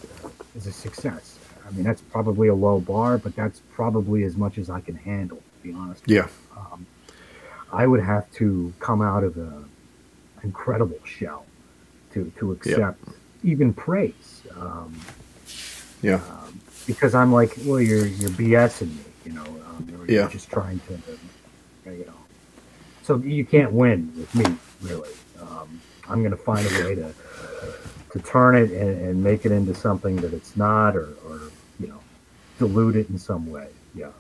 [0.57, 1.39] is a success.
[1.67, 4.97] I mean, that's probably a low bar, but that's probably as much as I can
[4.97, 5.37] handle.
[5.39, 6.03] To be honest.
[6.07, 6.27] Yeah.
[6.57, 6.87] Um,
[7.73, 9.65] I would have to come out of a
[10.43, 11.47] incredible shell
[12.13, 13.01] to to accept
[13.45, 14.43] even praise.
[14.59, 14.95] Um,
[16.03, 16.17] Yeah.
[16.17, 19.43] um, because I'm like, well, you're you're BSing me, you know.
[19.45, 20.23] Um, Yeah.
[20.23, 22.13] You're just trying to, uh, you know.
[23.03, 24.45] So you can't win with me,
[24.83, 25.11] really.
[25.41, 27.15] Um, I'm going to find a way to
[28.13, 31.41] to turn it and, and make it into something that it's not, or, or
[31.81, 31.99] you know,
[32.59, 33.69] dilute it in some way.
[33.95, 34.11] Yeah.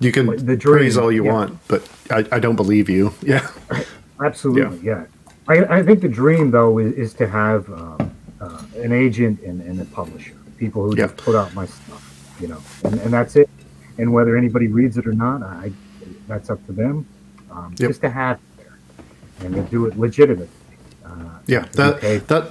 [0.00, 1.32] You can Like the dream, praise all you yeah.
[1.32, 3.14] want, but I, I don't believe you.
[3.22, 3.48] Yeah.
[4.24, 5.06] Absolutely, yeah.
[5.48, 9.60] I, I think the dream, though, is, is to have um, uh, an agent and,
[9.62, 11.06] and a publisher, people who Yeah.
[11.06, 13.48] just put out my stuff, you know, and, and that's it.
[13.98, 15.72] And whether anybody reads it or not, I
[16.28, 17.06] that's up to them.
[17.50, 17.88] Um, Yep.
[17.90, 20.48] Just to have it there and to do it legitimately.
[21.04, 21.10] Uh,
[21.46, 22.50] Yeah, that that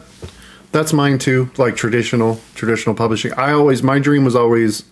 [0.72, 1.50] that's mine too.
[1.58, 3.34] Like traditional traditional publishing.
[3.34, 4.84] I always my dream was always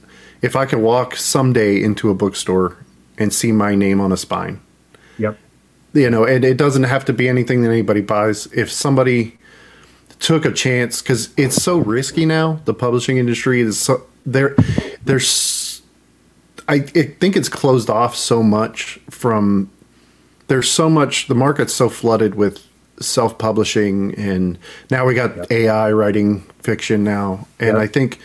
[0.42, 2.78] if I could walk someday into a bookstore
[3.18, 4.60] and see my name on a spine.
[5.18, 5.38] Yep.
[5.94, 8.48] You know, and it doesn't have to be anything that anybody buys.
[8.54, 9.38] If somebody
[10.20, 14.56] took a chance, because it's so risky now, the publishing industry is so there.
[15.04, 15.82] There's,
[16.68, 19.70] I, I think it's closed off so much from.
[20.48, 21.28] There's so much.
[21.28, 22.66] The market's so flooded with
[23.00, 24.58] self-publishing, and
[24.90, 25.52] now we got.
[25.52, 27.78] AI writing fiction now, and.
[27.78, 28.20] I think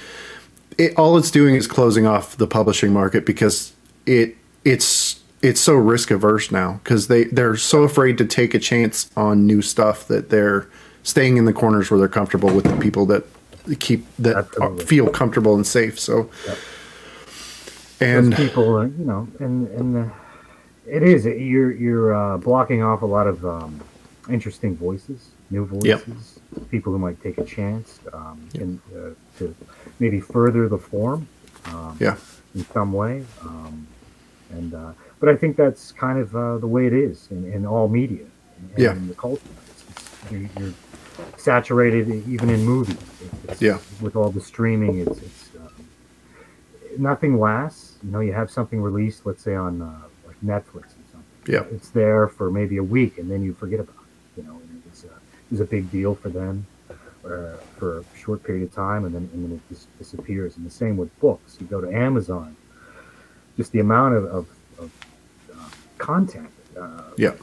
[0.78, 3.72] it, all it's doing is closing off the publishing market because
[4.06, 8.58] it it's it's so risk averse now because they they're so afraid to take a
[8.58, 10.66] chance on new stuff that they're
[11.04, 13.24] staying in the corners where they're comfortable with the people that
[13.78, 14.84] keep that are, Absolutely.
[14.86, 15.98] feel comfortable and safe.
[16.00, 16.58] So, Yep.
[18.00, 20.14] and Those people, uh, you know, and and uh,
[20.86, 23.80] it is you're you're uh, blocking off a lot of um,
[24.28, 26.70] interesting voices, new voices, Yep.
[26.70, 29.54] people who might take a chance um, and uh, to
[30.00, 31.26] maybe further the form
[31.66, 32.16] um, yeah,
[32.54, 33.24] in some way.
[33.42, 33.86] Um,
[34.50, 37.64] and uh, but I think that's kind of uh, the way it is in, in
[37.66, 38.24] all media
[38.76, 38.92] and Yeah.
[38.92, 39.40] in the culture.
[39.70, 40.74] It's, it's, you're, you're
[41.36, 42.96] saturated even in movies.
[43.48, 43.78] It's, Yeah.
[44.00, 45.88] With all the streaming, it's, it's um,
[46.98, 47.96] nothing lasts.
[48.02, 51.24] You know, you have something released, let's say on uh, like Netflix or something.
[51.46, 51.64] Yeah.
[51.70, 54.40] It's there for maybe a week, and then you forget about it.
[54.40, 56.66] You know, and it was, uh, a big deal for them
[57.24, 60.56] uh, for a short period of time, and then and then it just disappears.
[60.56, 61.56] And the same with books.
[61.60, 62.56] You go to Amazon,
[63.56, 64.48] just the amount of, of,
[64.78, 64.90] of
[65.52, 66.50] uh, content.
[66.78, 67.34] Uh, yeah,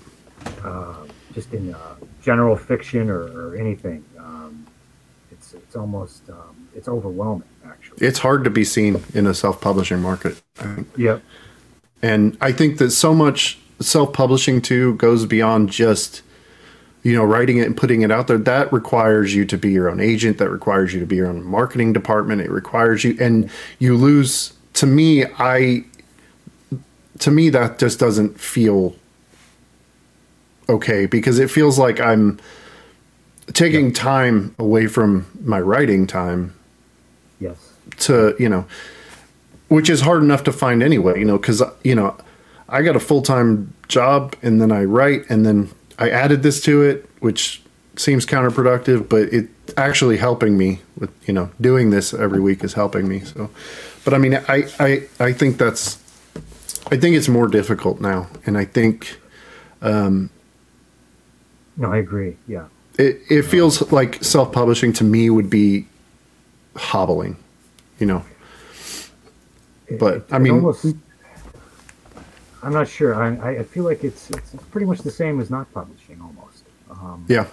[0.63, 0.95] uh,
[1.33, 4.03] just in uh, general fiction or, or anything.
[4.17, 4.67] Um,
[5.31, 8.05] it's it's almost um, it's overwhelming actually.
[8.05, 10.41] it's hard to be seen in a self-publishing market.
[10.97, 11.21] Yep.
[12.01, 16.21] and I think that so much self-publishing too goes beyond just
[17.03, 19.89] you know writing it and putting it out there that requires you to be your
[19.89, 23.49] own agent that requires you to be your own marketing department it requires you and
[23.79, 25.83] you lose to me i
[27.17, 28.95] to me that just doesn't feel
[30.71, 32.39] okay because it feels like i'm
[33.53, 36.53] taking time away from my writing time
[37.39, 37.57] Yes.
[37.99, 38.65] to you know
[39.67, 42.15] which is hard enough to find anyway you know because you know
[42.69, 46.81] i got a full-time job and then i write and then i added this to
[46.83, 47.61] it which
[47.97, 52.73] seems counterproductive but it's actually helping me with you know doing this every week is
[52.73, 53.49] helping me so
[54.05, 55.97] but i mean i i i think that's
[56.91, 59.17] i think it's more difficult now and i think
[59.81, 60.29] um,
[61.81, 62.37] No, I agree.
[62.47, 62.65] Yeah.
[62.99, 65.87] it, it feels like self-publishing to me would be
[66.75, 67.35] hobbling
[67.99, 68.23] you know
[69.99, 70.85] But, it- I mean- almost,
[72.63, 73.11] I'm not sure.
[73.15, 76.63] I I feel like it's it's pretty much the same as not publishing almost.
[76.91, 77.47] Um, yeah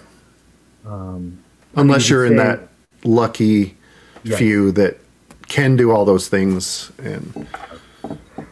[0.85, 1.39] um,
[1.75, 2.57] unless you you're in say- that
[3.03, 3.75] lucky
[4.23, 4.37] Yes.
[4.37, 4.97] few that
[5.47, 7.47] can do all those things and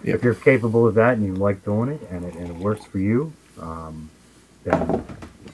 [0.03, 2.85] if you're capable of that and you like doing it and it, and it works
[2.85, 4.09] for you, um,
[4.63, 5.03] then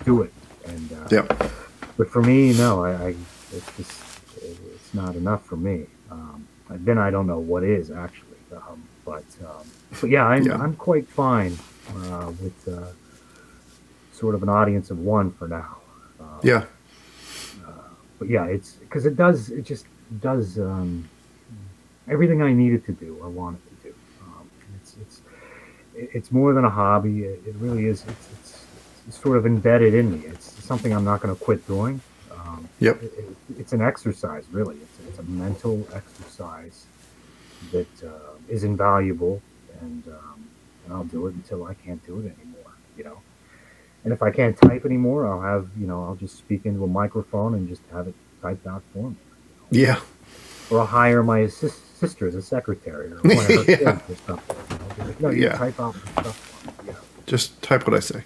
[0.04, 0.34] do it.
[0.66, 1.28] And uh, yeah
[1.98, 3.16] But for me, no, I, I
[3.58, 3.92] it's just
[4.42, 5.86] it's not enough for me.
[6.12, 8.30] Um, then I don't know what is actually.
[8.56, 9.66] Um, but um,
[10.00, 10.58] but yeah, I'm Yeah.
[10.63, 11.58] I'm quite fine
[11.96, 12.88] uh, with uh,
[14.13, 15.78] sort of an audience of one for now.
[16.20, 16.63] Uh, yeah
[18.20, 19.86] But yeah, it's because it does it just
[20.22, 21.10] does um,
[22.08, 23.10] everything I needed to do.
[23.24, 23.94] I wanted to do.
[24.24, 24.46] Um,
[24.78, 25.22] it's it's
[26.16, 27.24] it's more than a hobby.
[27.24, 28.04] It, it really is.
[28.08, 28.28] It's
[29.10, 30.26] sort of embedded in me.
[30.28, 32.02] It's something I'm not going to quit doing.
[32.32, 33.04] Um, Yep.
[33.04, 34.76] it, it, it's an exercise, really.
[34.76, 36.86] It's, it's a mental exercise
[37.72, 38.10] that uh,
[38.50, 39.42] is invaluable,
[39.82, 40.48] and um,
[40.86, 42.72] and I'll do it until I can't do it anymore.
[42.98, 43.22] You know,
[44.04, 46.88] And if I can't type anymore, I'll have you know I'll just speak into a
[46.88, 49.16] microphone and just have it typed out for me.
[49.72, 50.00] Yeah.
[50.70, 54.00] Or I'll hire my assist- sister as a secretary or one of her Yeah.
[54.10, 54.58] or something.
[54.70, 55.58] you know, be like, no, you Yeah.
[55.58, 56.74] type out stuff for me.
[56.88, 57.00] You know.
[57.26, 58.24] Just type what I say.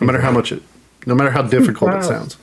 [0.00, 0.62] No matter how much it,
[1.06, 2.36] no matter how difficult it sounds.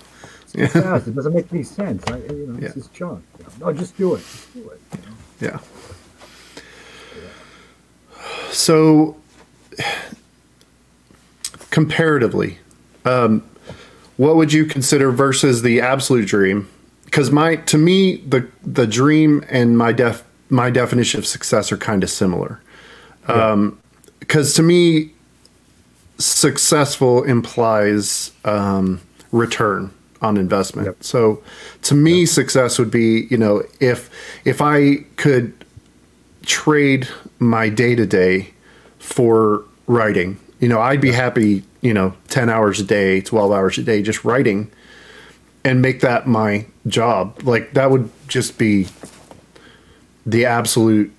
[0.53, 0.65] Yeah.
[0.97, 2.03] It doesn't make any sense.
[2.07, 2.67] I, you know, Yeah.
[2.67, 3.23] this is junk.
[3.39, 4.19] You know, no, just do it.
[4.19, 4.81] Just do it.
[5.41, 5.53] You know?
[5.53, 5.59] Yeah.
[8.51, 9.17] So,
[11.71, 12.59] comparatively,
[13.05, 13.43] um,
[14.17, 16.69] what would you consider versus the absolute dream?
[17.05, 21.77] Because my, to me, the the dream and my def my definition of success are
[21.77, 22.59] kind of similar.
[23.27, 23.79] Um
[24.19, 25.12] because to me,
[26.23, 30.87] successful implies um, return on investment.
[30.87, 31.03] Yep.
[31.03, 31.43] So,
[31.83, 34.09] to me, success would be you know if
[34.45, 35.53] if I could
[36.45, 37.07] trade
[37.39, 38.53] my day to day
[38.99, 40.39] for writing.
[40.59, 44.01] You know, I'd be happy, you know, 10 hours a day, 12 hours a day
[44.01, 44.71] just writing
[45.65, 47.41] and make that my job.
[47.43, 48.87] Like that would just be
[50.25, 51.13] the absolute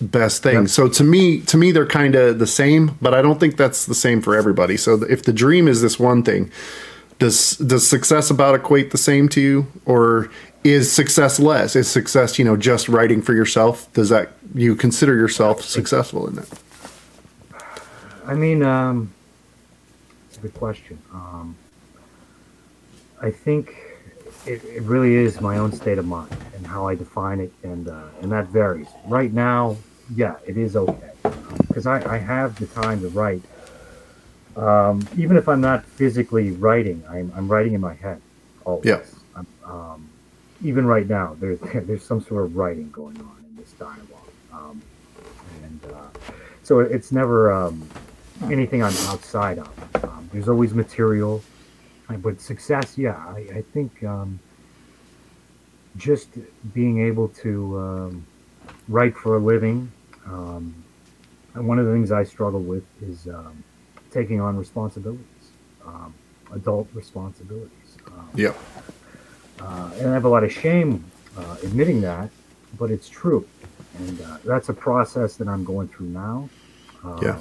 [0.00, 0.62] best thing.
[0.62, 0.68] Yep.
[0.68, 3.86] So to me, to me they're kind of the same, but I don't think that's
[3.86, 4.76] the same for everybody.
[4.76, 6.50] So if the dream is this one thing,
[7.18, 10.30] does does success about equate the same to you or
[10.62, 15.16] is success less is success you know just writing for yourself does that you consider
[15.16, 16.48] yourself successful in that
[18.28, 19.10] I mean, um,
[20.28, 20.98] it's a good question.
[21.14, 21.56] Um,
[23.22, 23.74] I think
[24.44, 27.88] it, it really is my own state of mind and how I define it, and
[27.88, 28.86] uh, and that varies.
[29.06, 29.78] Right now,
[30.14, 31.12] yeah, it is okay
[31.66, 33.42] because I, I have the time to write.
[34.56, 38.20] Um, even if I'm not physically writing, I'm, I'm writing in my head.
[38.64, 38.86] Always.
[38.86, 39.00] Yeah.
[39.64, 40.08] Um,
[40.64, 44.82] even right now, there's there's some sort of writing going on in this dialogue, um,
[45.62, 46.30] and uh,
[46.62, 47.88] so it's never um,
[48.44, 50.04] anything I'm outside of.
[50.04, 51.42] Um, there's always material,
[52.08, 54.40] but success, yeah, I, I think um,
[55.96, 56.28] just
[56.74, 58.26] being able to um,
[58.88, 59.92] write for a living.
[60.28, 60.74] Um,
[61.54, 63.64] and one of the things I struggle with is um,
[64.10, 65.24] taking on responsibilities,
[65.86, 66.14] um,
[66.52, 67.96] adult responsibilities.
[68.06, 68.52] Um, yeah
[69.60, 71.04] uh, and I have a lot of shame
[71.36, 72.30] uh, admitting that,
[72.78, 73.46] but it's true,
[73.98, 76.48] and uh, that's a process that I'm going through now.
[77.04, 77.38] Um, Yeah.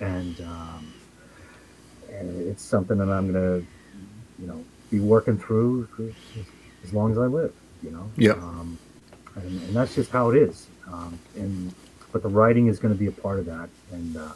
[0.00, 0.92] And, um,
[2.12, 3.56] and it's something that I'm gonna,
[4.38, 6.46] you know, be working through as,
[6.84, 7.52] as long as I live.
[7.82, 8.10] You know.
[8.16, 8.32] Yeah.
[8.32, 8.78] Um,
[9.34, 10.68] and, and that's just how it is.
[10.92, 11.74] Um, and
[12.12, 14.32] but the writing is going to be a part of that, and uh,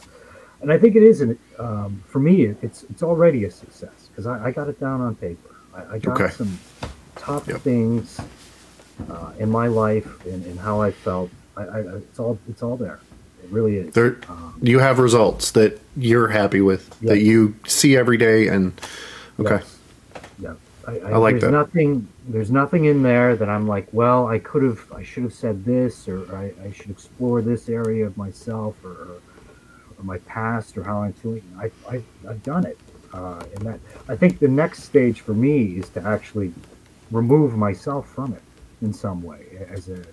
[0.61, 1.21] and I think it is.
[1.21, 4.79] An, um, for me, it, it's it's already a success because I, I got it
[4.79, 5.55] down on paper.
[5.73, 6.33] I, I got Okay.
[6.33, 6.57] some
[7.15, 7.61] top Yep.
[7.61, 8.19] things
[9.09, 11.31] uh, in my life and, and how I felt.
[11.57, 12.99] I, I, it's all it's all there.
[13.43, 13.93] It really is.
[13.93, 18.73] there Um, you have results that you're happy with that you see every day and
[19.39, 19.77] okay Yes.
[20.87, 21.51] I, I, I like there's that.
[21.51, 25.33] nothing there's nothing in there that I'm like, well, I could have I should have
[25.33, 29.21] said this or I, I should explore this area of myself or, or,
[29.97, 31.43] or my past or how I'm feeling.
[31.57, 32.77] I, I I've done it.
[33.13, 36.51] Uh, and that I think the next stage for me is to actually
[37.11, 38.41] remove myself from it
[38.81, 40.03] in some way as a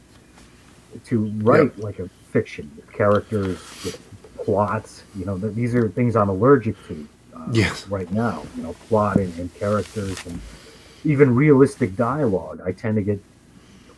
[1.06, 3.98] to write like a fiction with characters with
[4.44, 7.86] plots you know th- these are things i'm allergic to uh, Yes.
[7.88, 10.40] right now you know plot and, and characters and
[11.04, 13.18] even realistic dialogue i tend to get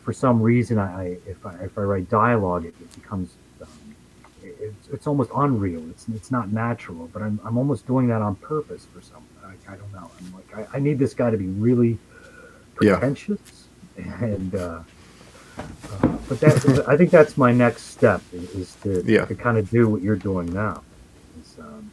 [0.03, 3.29] for some reason i, if i if i write dialogue it, it becomes
[3.61, 3.67] um,
[4.43, 8.35] it's, it's almost unreal it's it's not natural but i'm, I'm almost doing that on
[8.35, 11.37] purpose for some i, I don't know i'm like I, I need this guy to
[11.37, 11.97] be really
[12.75, 13.39] pretentious
[13.97, 14.23] Yeah.
[14.23, 14.79] and uh,
[15.57, 19.25] uh, but that I think that's my next step is, is to, Yeah.
[19.25, 20.81] to kind of do what you're doing now,
[21.39, 21.91] is um,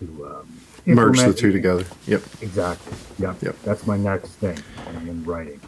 [0.00, 0.48] to um,
[0.86, 2.96] merge the two together yep Exactly.
[3.18, 3.42] Yep.
[3.42, 3.56] Yep.
[3.62, 4.58] That's my next thing
[5.00, 5.60] in, in writing.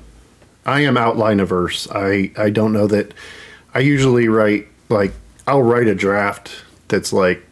[0.67, 1.87] I am outline averse.
[1.93, 3.15] I I don't know that.
[3.73, 5.13] I usually write like
[5.47, 7.43] I'll write a draft that's like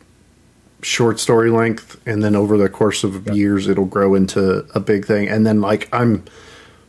[0.82, 5.06] short story length, and then over the course of years it'll grow into a big
[5.06, 5.28] thing.
[5.28, 6.24] And then like I'm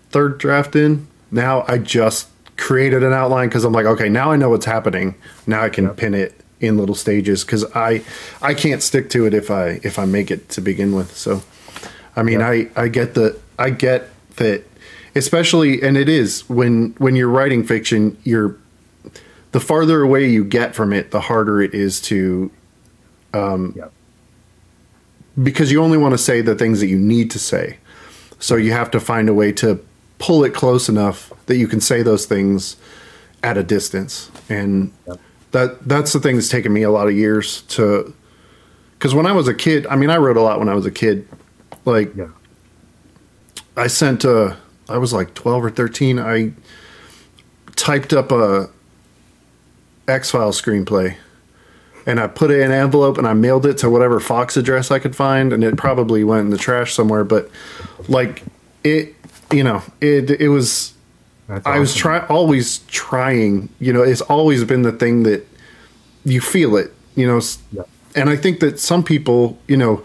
[0.09, 1.63] third draft in now.
[1.67, 5.15] I just created an outline because I'm like, okay, now I know what's happening.
[5.45, 5.97] Now I can Yep.
[5.97, 8.01] pin it in little stages because I
[8.41, 11.15] I can't stick to it if I if I make it to begin with.
[11.15, 11.41] So
[12.15, 12.49] I mean, Yeah.
[12.49, 14.63] I I get the I get that,
[15.15, 18.55] especially, and it is when when you're writing fiction, you're
[19.51, 22.51] the farther away you get from it, the harder it is to
[23.33, 23.91] um, Yep.
[25.43, 27.77] because you only want to say the things that you need to say.
[28.39, 29.79] So you have to find a way to
[30.19, 32.75] pull it close enough that you can say those things
[33.43, 34.29] at a distance.
[34.49, 34.91] And.
[35.55, 38.13] That that's the thing that's taken me a lot of years to
[38.99, 40.85] because when I was a kid, I mean, I wrote a lot when I was
[40.85, 41.27] a kid.
[41.85, 42.29] Like, Yeah.
[43.77, 44.55] I sent, uh,
[44.89, 46.17] I was like 12 or 13.
[46.17, 46.53] I
[47.75, 48.69] typed up a
[50.07, 51.17] X Files screenplay
[52.05, 54.91] and I put it in an envelope and I mailed it to whatever Fox address
[54.91, 55.53] I could find.
[55.53, 57.23] And it probably went in the trash somewhere.
[57.23, 57.49] But
[58.07, 58.43] like,
[58.83, 59.13] it,
[59.51, 60.94] you know, it, it was,
[61.47, 61.99] That's I was awesome.
[62.01, 65.45] trying, always trying, you know, it's always been the thing that
[66.23, 67.39] you feel it, you know,
[67.71, 67.83] Yeah.
[68.15, 70.03] and I think that some people, you know,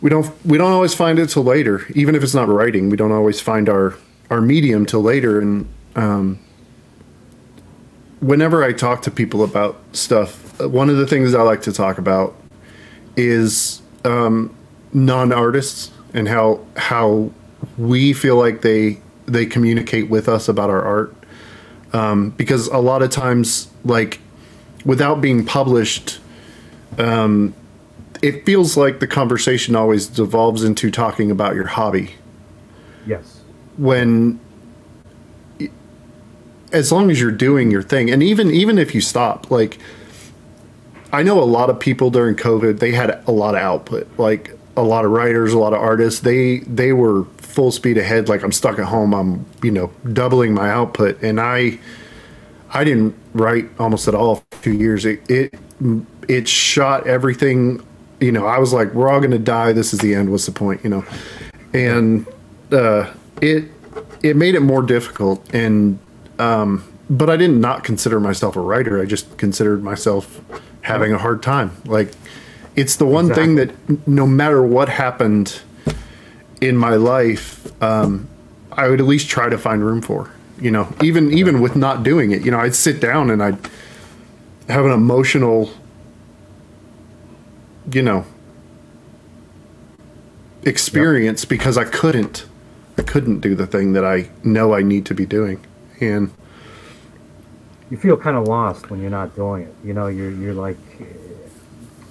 [0.00, 1.86] we don't we don't always find it till later.
[1.94, 3.94] Even if it's not writing, we don't always find our
[4.30, 5.38] our medium till later.
[5.40, 6.38] And um,
[8.20, 11.72] whenever I talk to people about stuff, uh, one of the things I like to
[11.72, 12.34] talk about
[13.16, 14.54] is um,
[14.92, 17.30] non-artists and how how
[17.78, 19.00] we feel like they
[19.32, 21.14] they communicate with us about our art.
[21.92, 24.20] Um, because a lot of times, like
[24.84, 26.20] without being published,
[26.98, 27.54] um,
[28.22, 32.14] it feels like the conversation always devolves into talking about your hobby.
[33.06, 33.40] Yes.
[33.76, 34.38] When,
[36.72, 39.78] as long as you're doing your thing, and even even if you stop, like,
[41.12, 44.56] I know a lot of people during COVID, they had a lot of output, like
[44.76, 46.20] a lot of writers, a lot of artists.
[46.20, 47.24] They they were
[47.60, 48.26] full speed ahead.
[48.26, 49.12] Like I'm stuck at home.
[49.12, 51.78] I'm you know doubling my output, and I
[52.72, 55.04] I didn't write almost at all for two years.
[55.04, 55.54] It it
[56.26, 57.86] it shot everything.
[58.18, 59.72] You know, I was like, we're all going to die.
[59.74, 60.30] This is the end.
[60.30, 60.82] What's the point?
[60.82, 61.04] You know,
[61.74, 62.26] and
[62.72, 63.64] uh, it
[64.22, 65.46] it made it more difficult.
[65.54, 65.98] And
[66.38, 69.02] um, but I did not not consider myself a writer.
[69.02, 70.40] I just considered myself
[70.80, 71.76] having a hard time.
[71.84, 72.12] Like
[72.74, 75.60] it's the one thing that no matter what happened
[76.60, 78.28] in my life, um,
[78.72, 80.30] I would at least try to find room for.
[80.60, 83.58] You know, even even with not doing it, you know, I'd sit down and I'd
[84.68, 85.72] have an emotional,
[87.92, 88.26] you know,
[90.62, 92.44] experience because I couldn't,
[92.98, 95.64] I couldn't do the thing that I know I need to be doing,
[96.00, 96.30] and
[97.90, 99.74] You feel kind of lost when you're not doing it.
[99.82, 100.76] You know, you're you're like,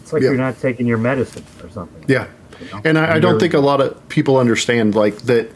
[0.10, 0.30] it's like Yeah.
[0.30, 2.04] you're not taking your medicine or something.
[2.08, 2.26] Yeah.
[2.60, 2.82] You know?
[2.84, 5.52] And I, I don't think a lot of people understand like that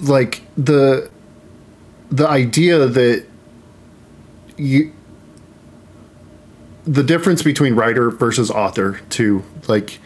[0.00, 1.10] like the
[2.10, 3.26] the idea that
[4.56, 4.92] you
[6.84, 9.98] the difference between writer versus author to like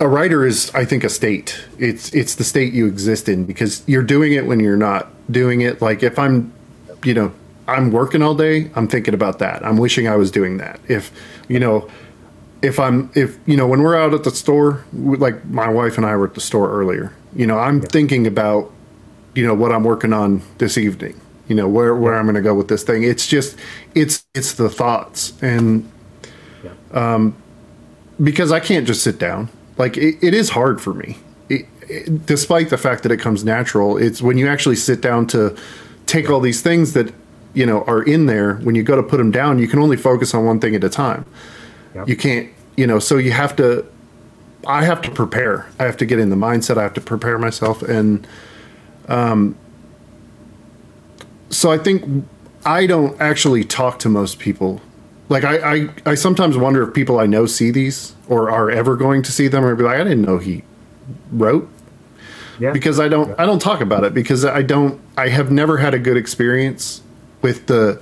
[0.00, 3.82] a writer is i think a state it's it's the state you exist in because
[3.86, 6.52] you're doing it when you're not doing it like if i'm
[7.04, 7.32] you know
[7.68, 9.64] i'm working all day i'm thinking about that.
[9.64, 10.80] I'm wishing i was doing that.
[10.88, 11.12] If
[11.48, 11.88] you know
[12.62, 16.04] if i'm if you know when we're out at the store like my wife and
[16.06, 18.72] i were at the store earlier you know i'm thinking about
[19.34, 22.40] you know what i'm working on this evening you know where where i'm going to
[22.42, 23.04] go with this thing.
[23.04, 23.56] It's just
[23.94, 25.32] it's it's the thoughts.
[25.42, 25.88] And
[26.64, 26.72] Yeah.
[26.92, 27.34] Um,
[28.22, 29.48] because I can't just sit down.
[29.76, 33.44] Like it, it is hard for me, it, it- despite the fact that it comes
[33.44, 33.96] natural.
[33.96, 35.56] It's when you actually sit down to
[36.06, 37.12] take all these things that
[37.58, 38.54] you know are in there.
[38.56, 40.84] When you go to put them down, you can only focus on one thing at
[40.84, 41.24] a time.
[41.94, 42.08] Yep.
[42.08, 42.98] You can't, you know.
[43.00, 43.84] So you have to.
[44.66, 45.66] I have to prepare.
[45.78, 46.78] I have to get in the mindset.
[46.78, 48.26] I have to prepare myself, and
[49.08, 49.56] um.
[51.50, 52.24] So I think
[52.64, 54.80] I don't actually talk to most people
[55.28, 58.96] like I, I, I sometimes wonder if people I know see these or are ever
[58.96, 60.62] going to see them or be like, I didn't know he
[61.32, 61.68] wrote
[62.58, 62.72] Yeah.
[62.72, 65.94] because I don't I don't talk about it because I don't I have never had
[65.94, 67.02] a good experience
[67.42, 68.00] with the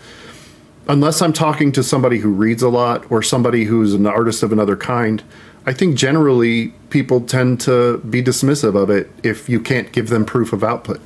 [0.88, 4.52] unless I'm talking to somebody who reads a lot or somebody who's an artist of
[4.52, 5.22] another kind.
[5.68, 10.24] I think generally people tend to be dismissive of it if you can't give them
[10.24, 11.00] proof of output.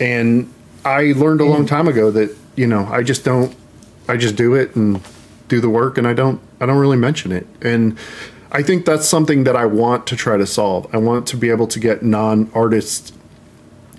[0.00, 0.52] And
[0.84, 3.54] I learned a long time ago that, you know, I just don't
[4.08, 5.00] I just do it and
[5.48, 7.46] do the work and I don't I don't really mention it.
[7.62, 7.96] And
[8.50, 10.92] I think that's something that I want to try to solve.
[10.92, 13.12] I want to be able to get non-artists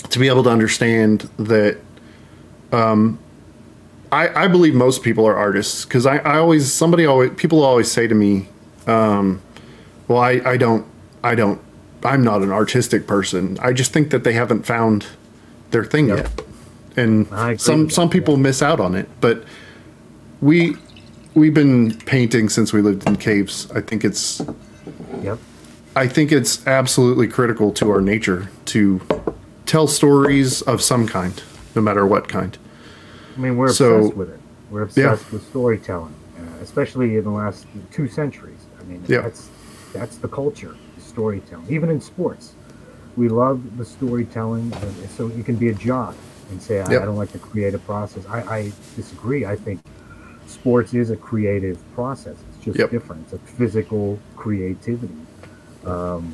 [0.09, 1.77] to be able to understand that
[2.73, 3.17] um
[4.11, 7.91] I, I believe most people are artists because I, I always somebody always people always
[7.91, 8.47] say to me,
[8.87, 9.41] um,
[10.07, 10.85] well I, I don't
[11.23, 11.59] I don't
[12.03, 13.57] I'm not an artistic person.
[13.61, 15.07] I just think that they haven't found
[15.71, 16.17] their thing Yep.
[16.17, 16.41] yet.
[16.97, 17.27] And
[17.59, 19.09] some some that, people miss out on it.
[19.21, 19.43] But
[20.41, 20.77] we
[21.33, 23.69] we've been painting since we lived in caves.
[23.71, 24.41] I think it's
[25.21, 25.39] Yep.
[25.95, 29.01] I think it's absolutely critical to our nature to
[29.65, 31.41] tell stories of some kind,
[31.73, 32.57] no matter what kind.
[33.35, 34.39] I mean, we're So- obsessed with it.
[34.71, 38.57] We're obsessed with storytelling, uh, especially in the last two centuries.
[38.79, 39.21] I mean, Yeah.
[39.21, 39.49] that's
[39.93, 41.65] that's the culture, storytelling.
[41.69, 42.53] Even in sports,
[43.15, 44.73] we love the storytelling.
[45.15, 46.15] So you can be a jock
[46.51, 47.01] and say, I, Yep.
[47.01, 48.23] I don't like the creative process.
[48.29, 49.45] I, I disagree.
[49.45, 49.79] I think
[50.47, 52.35] sports is a creative process.
[52.55, 52.91] It's just Yep.
[52.91, 53.21] different.
[53.23, 55.13] It's like physical creativity.
[55.85, 56.33] Um,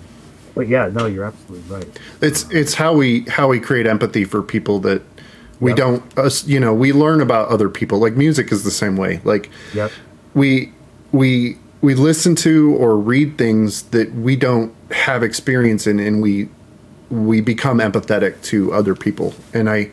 [0.55, 1.99] but yeah, no, you're absolutely right.
[2.21, 5.01] It's it's how we how we create empathy for people that
[5.61, 5.77] we Yep.
[5.77, 9.21] don't us you know we learn about other people like music is the same way
[9.23, 9.91] like Yep.
[10.33, 10.73] we
[11.13, 16.49] we we listen to or read things that we don't have experience in and we
[17.09, 19.89] we become empathetic to other people and i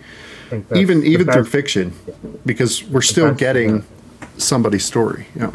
[0.51, 1.93] I even even through fiction
[2.47, 3.85] because we're still getting
[4.39, 5.51] somebody's story yeah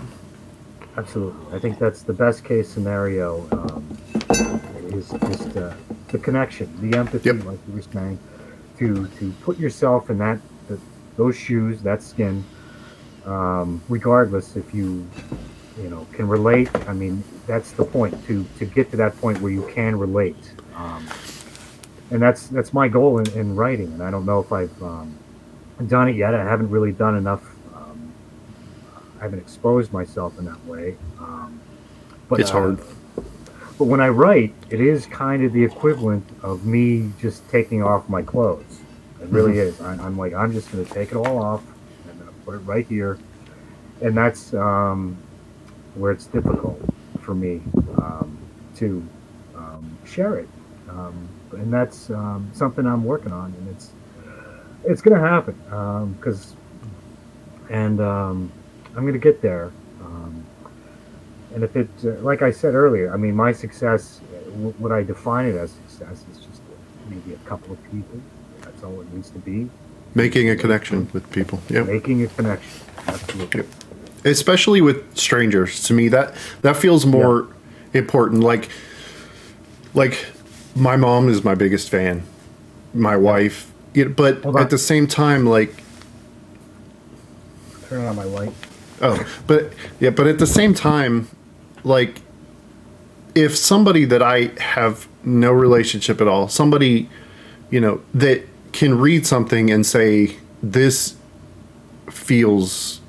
[0.95, 1.55] Absolutely.
[1.55, 3.84] I think that's the best case scenario um,
[4.93, 5.74] is just uh,
[6.09, 7.45] the connection, the empathy, Yep.
[7.45, 8.20] like you were saying,
[8.80, 10.80] to to put yourself in that, that
[11.17, 12.43] those shoes, that skin,
[13.26, 15.07] um, regardless if you
[15.78, 16.69] you know can relate.
[16.88, 20.53] I mean, that's the point to to get to that point where you can relate.
[20.76, 21.07] Um,
[22.11, 23.91] and that's that's my goal in, in writing.
[23.93, 25.17] And I don't know if I've um,
[25.88, 26.34] done it yet.
[26.36, 27.43] I haven't really done enough.
[27.74, 28.13] Um,
[29.19, 30.95] I haven't exposed myself in that way.
[31.19, 31.59] Um,
[32.30, 32.80] but it's uh, hard
[33.84, 38.07] But when I write, it is kind of the equivalent of me just taking off
[38.07, 38.79] my clothes.
[39.21, 39.81] It really is.
[39.81, 41.61] I, I'm like, I'm just going to take it all off.
[42.09, 43.19] and I'm put it right here,
[43.99, 45.17] and that's um,
[45.95, 46.79] where it's difficult
[47.19, 47.61] for me
[47.97, 48.38] um,
[48.77, 49.05] to
[49.53, 50.47] um, share it.
[50.88, 53.91] Um, and that's um, something I'm working on, and it's
[54.86, 56.55] it's going to happen because,
[57.69, 58.49] and um,
[58.95, 59.73] I'm going to get there.
[61.54, 64.38] And if it, uh, like I said earlier, I mean, my success, uh,
[64.80, 66.62] what I define it as success is just
[67.10, 68.20] maybe a couple of people.
[68.62, 69.70] That's all it needs to be.
[70.16, 72.72] making a connection with people yeah Making a connection.
[73.08, 73.62] Absolutely.
[73.62, 73.68] Yep.
[74.26, 77.47] especially with strangers to me that that feels more
[77.93, 78.70] important like
[79.95, 80.16] like
[80.76, 82.22] my mom is my biggest fan
[82.93, 84.34] my wife yeah, but
[84.64, 85.74] at the same time like
[87.89, 88.54] Turn on my light.
[89.01, 91.28] oh but yeah but at the same time
[91.84, 92.21] like
[93.36, 97.09] if somebody that i have no relationship at all somebody
[97.69, 101.15] you know that can read something and say this
[102.09, 102.99] feels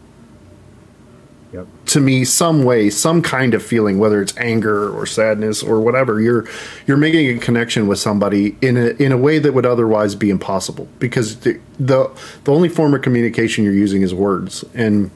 [1.53, 1.69] Yep.
[1.87, 6.21] to me some way some kind of feeling whether it's anger or sadness or whatever
[6.21, 6.49] you're
[6.85, 10.31] you're making a connection with somebody in a in a way that would otherwise be
[10.31, 12.11] impossible because the the,
[12.43, 15.13] the only form of communication you're using is words and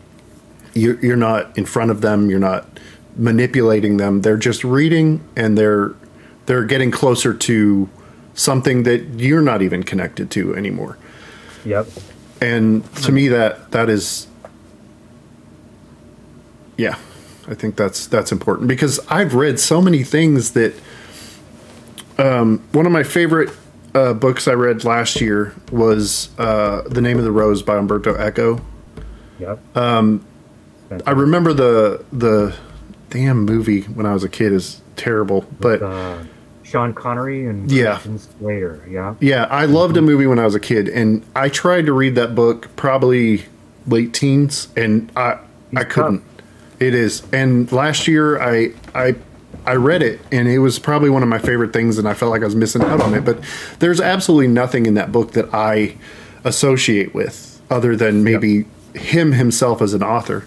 [0.74, 2.78] you're, you're not in front of them you're not
[3.18, 5.92] manipulating them they're just reading and they're
[6.46, 7.88] they're getting closer to
[8.34, 10.96] something that you're not even connected to anymore
[11.64, 11.88] Yep.
[12.40, 14.28] and to me that that is
[16.76, 16.96] yeah
[17.48, 20.74] i think that's that's important because i've read so many things that
[22.18, 23.50] um, one of my favorite
[23.94, 28.14] uh, books i read last year was uh, the name of the rose by umberto
[28.24, 28.60] eco
[29.40, 29.76] Yep.
[29.76, 30.24] Um,
[31.06, 32.56] i remember the the
[33.10, 36.18] damn movie when i was a kid is terrible but uh,
[36.62, 37.98] Sean Connery and Yeah.
[37.98, 38.84] Slater.
[38.86, 39.14] Yeah.
[39.20, 42.14] Yeah, I loved a movie when I was a kid, and I tried to read
[42.16, 43.46] that book probably
[43.86, 45.38] late teens, and I
[45.74, 46.22] I couldn't.
[46.78, 49.14] It is, and last year I I
[49.64, 52.30] I read it, and it was probably one of my favorite things, and I felt
[52.32, 53.24] like I was missing out on it.
[53.24, 53.38] But
[53.78, 55.96] there's absolutely nothing in that book that I
[56.44, 60.44] associate with, other than maybe him himself as an author.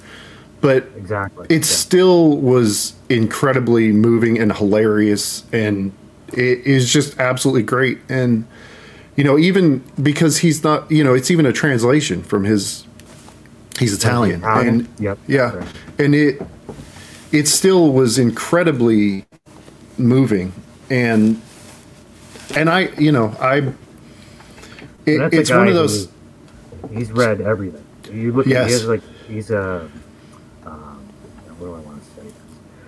[0.62, 1.48] But Exactly.
[1.50, 5.92] it still was incredibly moving and hilarious and
[6.32, 8.46] it is just absolutely great and
[9.18, 12.86] you know even because he's not you know it's even a translation from his
[13.80, 14.68] he's italian, Italian?
[14.80, 15.76] and Yep, yeah correct.
[16.00, 16.42] and it
[17.34, 19.26] it still was incredibly
[19.98, 20.54] moving
[20.90, 21.42] and
[22.56, 23.58] and i you know i
[25.06, 26.12] it, it's one of those who-
[26.98, 27.84] He's read everything.
[28.12, 28.72] You look at Yes.
[28.72, 29.90] his like he's a.
[30.66, 31.00] Um,
[31.58, 32.28] what do I want to say?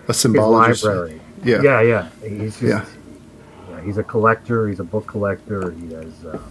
[0.04, 1.20] A His symbologist library.
[1.44, 1.62] Yeah.
[1.62, 2.08] Yeah, yeah.
[2.22, 2.62] He's just.
[2.62, 2.84] Yeah.
[3.70, 3.80] Yeah.
[3.82, 4.68] he's a collector.
[4.68, 5.70] He's a book collector.
[5.72, 6.24] He has.
[6.24, 6.42] Um,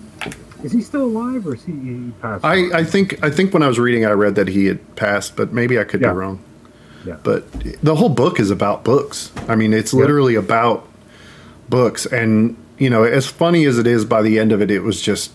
[0.63, 2.45] is he still alive, or is he, he passed?
[2.45, 2.73] I, on?
[2.73, 5.51] I think I think when I was reading, I read that he had passed, but
[5.51, 6.11] maybe I could Yeah.
[6.11, 6.39] be wrong.
[7.05, 7.17] Yeah.
[7.21, 7.43] But
[7.83, 9.31] the whole book is about books.
[9.49, 10.87] I mean, it's literally about
[11.69, 14.79] books, and you know, as funny as it is, by the end of it, it
[14.83, 15.31] was just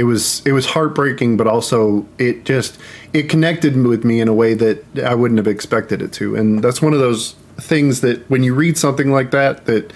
[0.00, 2.78] it was it was heartbreaking, but also it just
[3.12, 6.64] it connected with me in a way that I wouldn't have expected it to, and
[6.64, 9.92] that's one of those things that when you read something like that, that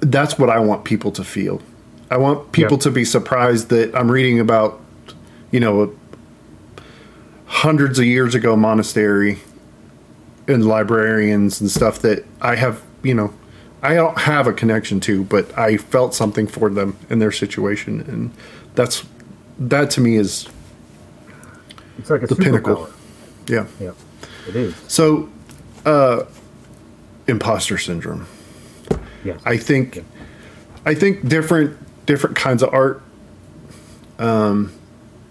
[0.00, 1.62] that's what I want people to feel.
[2.10, 4.80] I want people to be surprised that I'm reading about,
[5.52, 5.94] you know,
[7.46, 9.38] hundreds of years ago monastery
[10.48, 13.32] and librarians and stuff that I have, you know,
[13.80, 18.00] I don't have a connection to, but I felt something for them in their situation,
[18.00, 18.32] and
[18.74, 19.04] that's
[19.58, 20.48] that to me is
[21.98, 22.88] it's like a the pinnacle.
[23.46, 23.66] yeah.
[23.80, 23.92] Yeah.
[24.48, 24.74] It is.
[24.88, 25.28] So,
[25.86, 26.24] uh,
[27.26, 28.26] imposter syndrome.
[29.24, 29.40] Yes.
[29.44, 30.02] I think, Yeah.
[30.84, 33.00] I think different different kinds of art.
[34.18, 34.72] Um,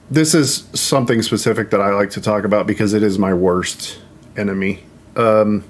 [0.10, 4.00] this is something specific that I like to talk about because it is my worst
[4.36, 4.84] enemy.
[5.16, 5.64] Um,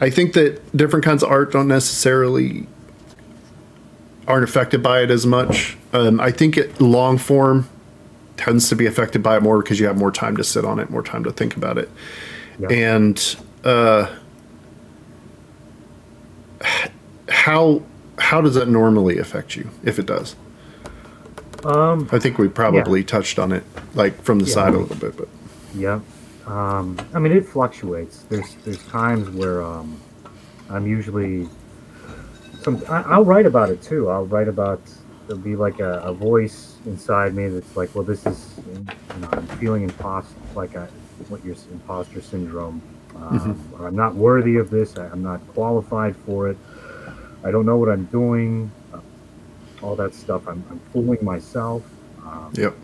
[0.00, 2.66] I think that different kinds of art don't necessarily
[4.26, 5.76] aren't affected by it as much.
[5.94, 7.68] Um, I think it long form
[8.36, 10.80] tends to be affected by it more because you have more time to sit on
[10.80, 11.88] it, more time to think about it,
[12.58, 12.68] Yeah.
[12.68, 14.08] and uh,
[17.28, 17.82] how
[18.18, 20.36] how does that normally affect you if it does?
[21.64, 22.08] um.
[22.12, 23.64] I think we probably touched on it
[23.94, 24.52] like from the Yeah.
[24.52, 25.28] side a little bit, but
[25.74, 26.00] Yeah.
[26.46, 28.24] Um, I mean, it fluctuates.
[28.28, 29.96] There's there's times where um,
[30.68, 31.48] I'm usually
[32.62, 32.82] some.
[32.88, 34.10] I, I'll write about it too.
[34.10, 34.80] I'll write about
[35.26, 39.28] there'll be like a, a voice inside me that's like, well, this is you know,
[39.32, 40.86] I'm feeling imposter, like I,
[41.28, 42.82] what your imposter syndrome.
[43.16, 44.96] Um, or I'm not worthy of this.
[44.96, 46.56] I, I'm not qualified for it.
[47.44, 48.70] I don't know what I'm doing.
[48.92, 49.00] Uh,
[49.82, 50.48] all that stuff.
[50.48, 51.84] I'm, I'm fooling myself.
[52.24, 52.74] Um, yep,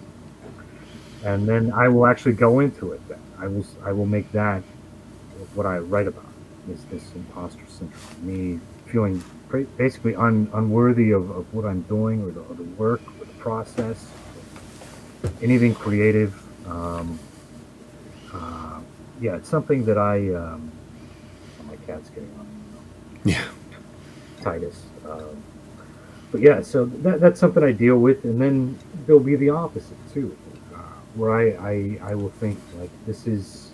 [1.24, 3.01] and then I will actually go into it.
[3.09, 4.62] Then I will I will make that
[5.55, 6.24] what I write about
[6.70, 9.22] is this imposter syndrome, me feeling
[9.76, 13.32] basically un, unworthy of, of what I'm doing or the, or the work or the
[13.34, 14.07] process,
[15.42, 16.34] anything creative.
[16.66, 17.18] Um,
[18.32, 18.80] uh,
[19.20, 20.34] yeah, it's something that I.
[20.34, 20.70] Um,
[21.61, 22.46] oh, my cat's getting on
[23.24, 23.44] yeah,
[24.40, 24.84] Titus.
[25.09, 25.42] Um,
[26.32, 29.96] but yeah, so that, that's something I deal with, and then there'll be the opposite
[30.14, 30.36] too,
[30.74, 30.78] uh,
[31.14, 33.69] where I, I I will think like this is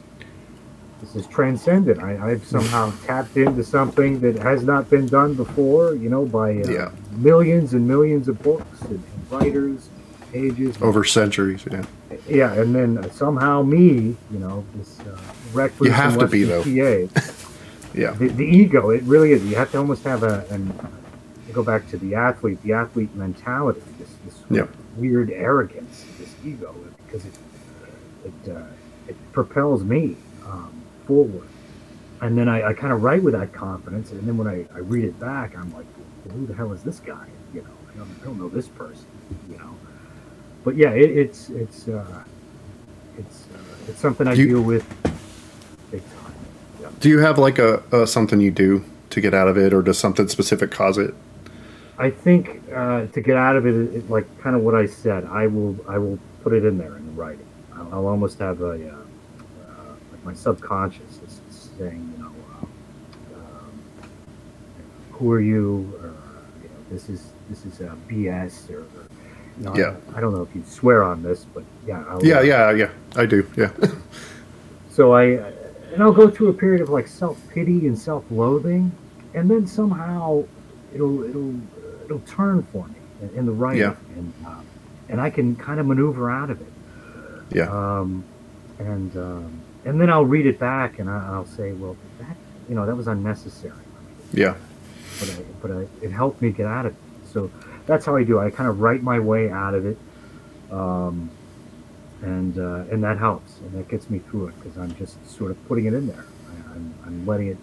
[1.07, 2.03] this is transcendent.
[2.03, 6.51] I, I've somehow tapped into something that has not been done before, you know, by
[6.63, 6.91] uh, Yeah.
[7.17, 9.89] millions and millions of books and, and writers,
[10.33, 10.77] pages.
[10.81, 11.65] over centuries.
[11.71, 11.85] Yeah,
[12.29, 15.19] Yeah, and then somehow me, you know, this uh,
[15.53, 16.41] recluse You have to be,
[17.95, 20.75] yeah, the, the ego it really is you have to almost have a an
[21.53, 24.35] go back to the athlete the athlete mentality this, this
[24.97, 26.75] weird arrogance this ego
[27.07, 27.33] because it
[28.27, 28.65] it, uh,
[29.09, 30.15] it propels me
[31.07, 31.47] forward
[32.23, 34.79] and then I, I kind of write with that confidence and then when I, I
[34.79, 35.87] read it back I'm like
[36.25, 38.69] well, who the hell is this guy you know I don't, I don't know this
[38.69, 39.07] person
[39.51, 39.75] you know
[40.65, 42.23] but yeah it, it's it's uh,
[43.19, 44.85] it's uh, it's something I You- deal with
[45.91, 46.35] big time
[46.81, 46.89] yeah.
[47.01, 49.81] Do you have like a, a something you do to get out of it, or
[49.83, 51.15] does something specific cause it?
[51.99, 55.25] I think uh, to get out of it, it, like kind of what I said,
[55.27, 57.47] I will I will put it in there in the writing.
[57.75, 58.97] I'll, I'll almost have a uh,
[60.27, 62.69] my subconscious is is saying, you know, um,
[63.37, 63.81] um,
[65.13, 65.93] who are you?
[66.03, 66.09] Or,
[66.63, 68.69] you know, this is this is uh, BS.
[68.71, 68.85] Or, or
[69.59, 69.95] you know, Yeah.
[70.15, 72.91] I, I don't know if you swear on this, but yeah, I'll, Yeah, yeah, yeah.
[73.15, 73.47] I do.
[73.57, 73.71] Yeah,
[74.91, 75.25] So I,
[75.93, 78.91] and I'll go through a period of like self pity and self loathing,
[79.35, 80.45] and then somehow
[80.93, 81.55] it'll it'll
[82.05, 83.95] it'll turn for me in, in the right, Yeah.
[84.17, 84.65] and um,
[85.09, 86.73] and I can kind of maneuver out of it.
[87.53, 88.25] yeah, Um,
[88.81, 92.37] and um, and then I'll read it back, and I, I'll say, well, that
[92.69, 93.73] you know that was unnecessary,
[94.33, 94.55] yeah,
[95.21, 96.99] but I, but I, it helped me get out of it.
[97.33, 97.51] So
[97.87, 98.39] that's how I do.
[98.39, 99.97] I kind of write my way out of it.
[100.71, 101.31] Um,
[102.23, 105.51] and uh, and that helps, and that gets me through it because I'm just sort
[105.51, 106.25] of putting it in there.
[106.49, 107.59] I, I'm, I'm letting it,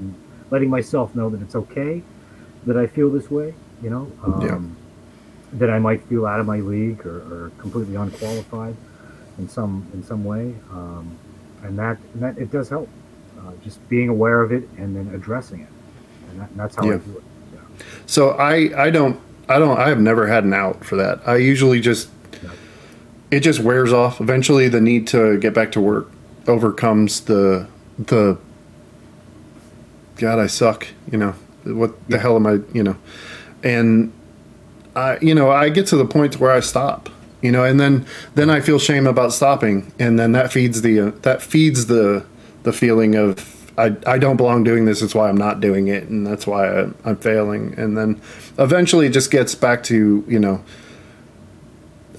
[0.52, 2.02] letting myself know that it's okay
[2.66, 3.54] that I feel this way.
[3.82, 5.58] You know, um, Yeah.
[5.60, 8.76] that I might feel out of my league or, or completely unqualified
[9.40, 11.18] in some in some way, um,
[11.64, 12.90] and that and that it does help.
[13.40, 15.68] Uh, just being aware of it and then addressing it,
[16.30, 17.24] and, that, and that's how I do it.
[17.54, 17.60] Yeah.
[18.06, 21.22] So I I don't I don't I have never had an out for that.
[21.28, 22.10] I usually just
[22.42, 22.52] Yeah.
[23.32, 24.22] it just wears off.
[24.22, 26.10] Eventually, the need to get back to work
[26.48, 27.68] overcomes the
[28.00, 28.38] the
[30.18, 30.88] God I suck.
[31.12, 32.60] You know what the hell am I?
[32.74, 32.96] You know,
[33.64, 34.14] and
[34.96, 37.10] I you know I get to the point where I stop.
[37.44, 41.00] You know, and then then I feel shame about stopping, and then that feeds the
[41.00, 42.26] uh, that feeds the
[42.64, 45.02] the feeling of I, I don't belong doing this.
[45.02, 47.74] It's why I'm not doing it, and that's why I, I'm failing.
[47.78, 48.22] And then
[48.58, 50.64] eventually, it just gets back to you know,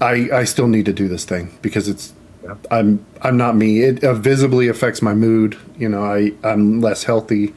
[0.01, 2.13] I I still need to do this thing because it's
[2.43, 2.55] Yeah.
[2.69, 3.81] I'm I'm not me.
[3.81, 5.57] It uh, visibly affects my mood.
[5.77, 7.53] You know, I I'm less healthy.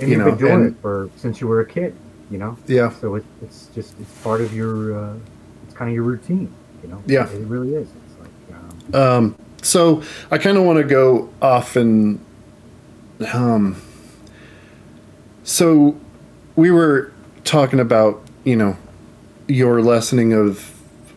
[0.00, 1.94] And You you've know, been doing and- it for since you were a kid,
[2.30, 2.56] you know.
[2.66, 2.90] Yeah.
[3.00, 5.14] So it, it's just it's part of your uh,
[5.64, 6.52] it's kind of your routine,
[6.82, 7.02] you know.
[7.06, 7.28] Yeah.
[7.28, 7.88] It really is.
[7.88, 12.24] It's like um, Um, so I kind of want to go off and
[13.32, 13.80] um.
[15.44, 15.98] So
[16.56, 17.12] we were
[17.44, 18.76] talking about you know
[19.46, 20.74] your lessening of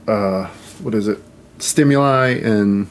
[0.07, 0.47] uh,
[0.81, 1.19] what is it
[1.59, 2.87] stimuli and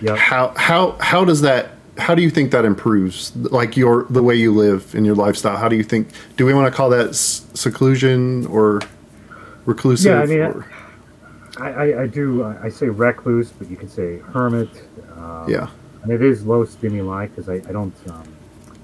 [0.00, 0.14] yeah.
[0.16, 4.34] how how how does that how do you think that improves like your the way
[4.34, 5.56] you live in your lifestyle?
[5.56, 6.08] How do you think?
[6.36, 8.80] Do we want to call that s- seclusion or
[9.66, 10.12] reclusive?
[10.12, 10.66] Yeah, I mean, or,
[11.62, 12.44] I, I, I do.
[12.44, 14.68] I say recluse, but you can say hermit.
[15.16, 15.70] Um, yeah,
[16.02, 18.24] and it is low stimuli because I, I don't um,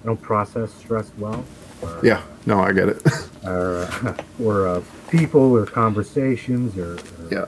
[0.03, 1.45] I don't process stress well.
[1.83, 2.23] Or, yeah.
[2.47, 3.03] No, I get it.
[3.45, 7.47] Or, uh, or uh, people or conversations or, or yeah,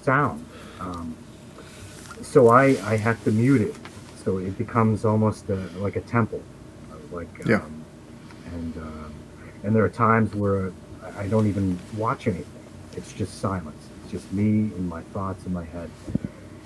[0.00, 0.42] sound.
[0.80, 1.14] Um,
[2.22, 3.74] so I I have to mute it,
[4.24, 6.40] so it becomes almost a, like a temple,
[7.10, 7.64] like um, Yeah.
[8.54, 9.14] And um,
[9.64, 10.72] and there are times where
[11.18, 12.46] I don't even watch anything.
[12.96, 13.88] It's just silence.
[14.12, 15.90] Just me and my thoughts in my head.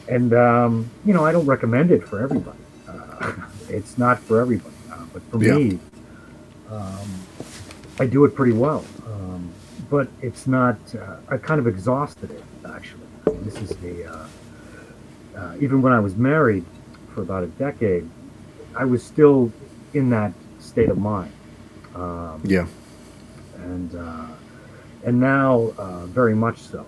[0.09, 2.59] And um, you know I don't recommend it for everybody.
[2.88, 3.32] Uh,
[3.68, 5.55] it's not for everybody, uh, but for Yeah.
[5.55, 5.78] me,
[6.70, 7.09] um,
[8.01, 8.84] I do it pretty well.
[9.07, 9.51] Um,
[9.88, 10.76] but it's not.
[10.94, 13.07] Uh, I kind of exhausted it actually.
[13.44, 14.05] This is the.
[14.12, 14.26] Uh,
[15.36, 16.64] uh, even when I was married
[17.14, 18.09] for about a decade,
[18.74, 19.53] I was still
[19.94, 21.32] in that state of mind.
[21.94, 22.66] Um, yeah,
[23.57, 24.26] and uh,
[25.05, 26.86] and now uh, very much so,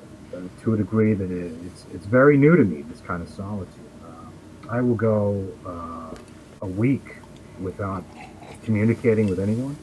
[0.62, 2.82] to a degree that it, it's it's very new to me.
[2.82, 3.74] This kind of solitude.
[4.04, 6.14] Uh, I will go uh,
[6.62, 7.16] a week
[7.60, 8.04] without
[8.64, 9.76] communicating with anyone,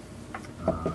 [0.68, 0.92] uh,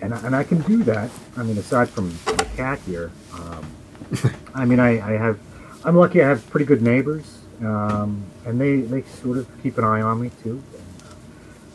[0.00, 1.10] and I, and I can do that.
[1.36, 3.66] I mean, aside from the cat here, um,
[4.54, 5.38] I mean, I, I have.
[5.84, 6.22] I'm lucky.
[6.22, 10.20] I have pretty good neighbors, um, and they they sort of keep an eye on
[10.20, 10.62] me too.
[10.72, 11.14] And, uh,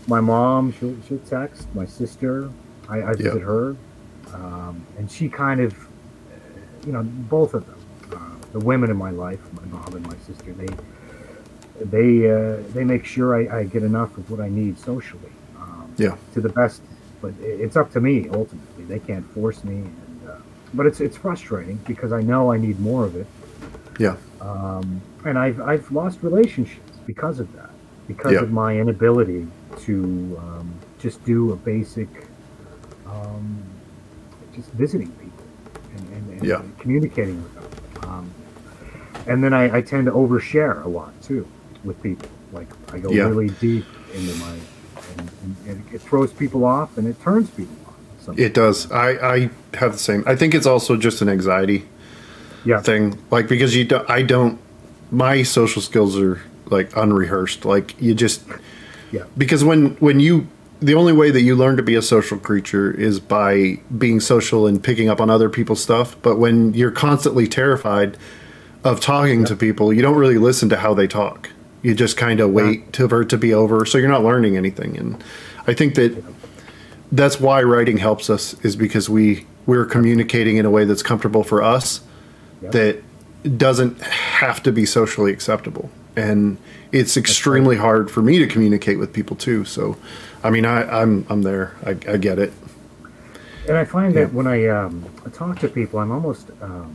[0.08, 1.68] my mom, she'll, she'll text.
[1.76, 2.50] My sister,
[2.88, 3.76] I, I visit her,
[4.34, 5.87] um, and she kind of,
[6.86, 7.80] you know, both of them,
[8.14, 10.68] uh, the women in my life, my mom and my sister, they
[11.86, 15.94] they uh, they make sure I, I get enough of what I need socially, um,
[15.98, 16.16] Yeah.
[16.34, 16.82] to the best.
[17.22, 18.84] But it's up to me ultimately.
[18.86, 20.38] They can't force me, and, uh,
[20.74, 23.28] but it's it's frustrating because I know I need more of it,
[24.00, 27.72] yeah, um, and I've I've lost relationships because of that,
[28.08, 28.42] because Yeah.
[28.44, 29.48] of my inability
[29.80, 32.08] to um, just do a basic,
[33.06, 33.64] um,
[34.56, 35.27] just visiting people
[36.38, 36.62] and, Yeah.
[36.80, 37.64] communicating with them.
[38.10, 38.32] Um,
[39.28, 41.46] and then I, I tend to overshare a lot too
[41.84, 42.30] with people.
[42.52, 43.24] Like I go Yeah.
[43.28, 44.54] really deep into my,
[45.18, 47.94] and, and, and it throws people off and it turns people off.
[48.20, 48.46] sometimes.
[48.46, 48.92] it does.
[48.92, 50.24] I I have the same.
[50.26, 51.86] I think it's also just an anxiety
[52.66, 54.10] yeah, thing, like because you don't.
[54.10, 54.60] I don't.
[55.12, 57.64] My social skills are like unrehearsed.
[57.66, 58.44] Like you just
[59.12, 60.48] yeah, because when when you
[60.80, 64.68] the only way that you learn to be a social creature is by being social
[64.68, 66.16] and picking up on other people's stuff.
[66.22, 68.18] But when you're constantly terrified
[68.84, 71.50] of talking to people you don't really listen to how they talk.
[71.82, 73.86] You just kind of wait to, for it to be over.
[73.86, 74.98] So you're not learning anything.
[74.98, 75.24] And
[75.68, 76.24] i think that
[77.12, 81.44] that's why writing helps us is because we we're communicating in a way that's comfortable
[81.44, 82.02] for us
[82.62, 83.04] that
[83.58, 85.90] doesn't have to be socially acceptable.
[86.16, 86.58] And
[86.92, 89.66] it's extremely hard for me to communicate with people too.
[89.66, 89.98] So
[90.48, 92.54] i mean I, i'm i'm there I, I get it
[93.68, 94.22] And I find Yeah.
[94.26, 96.90] that when I, um, I talk to people, I'm almost um,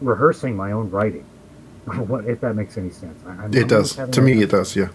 [0.00, 1.24] rehearsing my own writing.
[2.10, 3.16] what if that makes any sense?
[3.24, 4.88] I, it I'm does to a- me it does yeah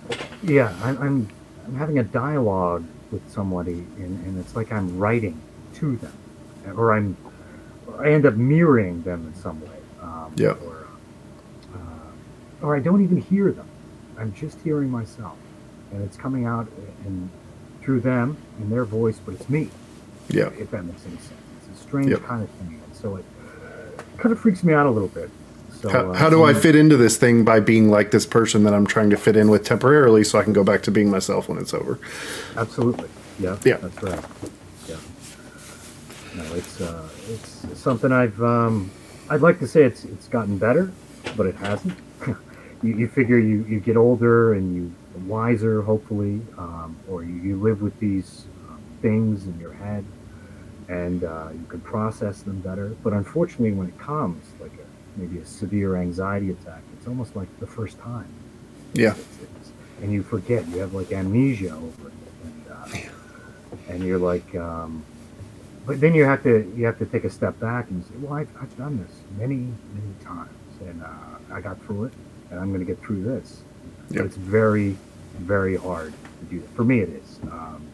[0.44, 1.18] Yeah, I'm, I'm
[1.66, 2.84] I'm having a dialogue
[3.14, 5.38] with somebody, and, and it's like I'm writing
[5.80, 6.18] to them,
[6.76, 7.16] or I'm
[8.04, 9.80] I end up mirroring them in some way.
[10.02, 10.56] Um, Yeah.
[10.68, 10.78] Or,
[11.78, 13.70] uh, or I don't even hear them.
[14.20, 15.38] I'm just hearing myself,
[15.92, 16.68] and it's coming out
[17.08, 17.30] in
[17.84, 19.70] through them and their voice, but it's me.
[20.30, 21.32] yeah If that makes any sense,
[21.70, 22.24] it's a strange Yep.
[22.24, 23.26] kind of thing, and so it
[24.18, 25.30] kind of freaks me out a little bit.
[25.82, 28.64] So how, uh, how do i fit into this thing by being like this person
[28.64, 31.10] that i'm trying to fit in with temporarily so i can go back to being
[31.12, 32.00] myself when it's over
[32.56, 33.10] Absolutely.
[33.38, 33.58] Yeah.
[33.66, 33.78] Yeah.
[33.78, 34.24] That's right.
[34.88, 34.96] Yeah.
[36.36, 38.90] No, it's uh, it's something I've um,
[39.30, 40.92] I'd like to say it's it's gotten better,
[41.36, 41.98] but it hasn't.
[42.84, 47.56] you, you figure you, you get older and you wiser, hopefully, um, or you, you
[47.62, 50.06] live with these um, things in your head,
[50.88, 52.96] and uh, you can process them better.
[53.04, 57.48] But unfortunately, when it comes, like a, maybe a severe anxiety attack, it's almost like
[57.60, 58.28] the first time.
[58.94, 59.12] Yeah.
[59.12, 62.98] It's, it's, and you forget you have like amnesia over it and, uh,
[63.90, 65.04] and you're like um,
[65.86, 68.34] but then you have to you have to take a step back and say well
[68.34, 69.56] I've, I've done this many
[69.94, 70.52] many times
[70.82, 72.14] and uh, I got through it
[72.52, 73.63] and I'm going to get through this
[74.14, 74.26] Yep.
[74.26, 74.98] it's very
[75.40, 77.86] very hard to do that for me it is um,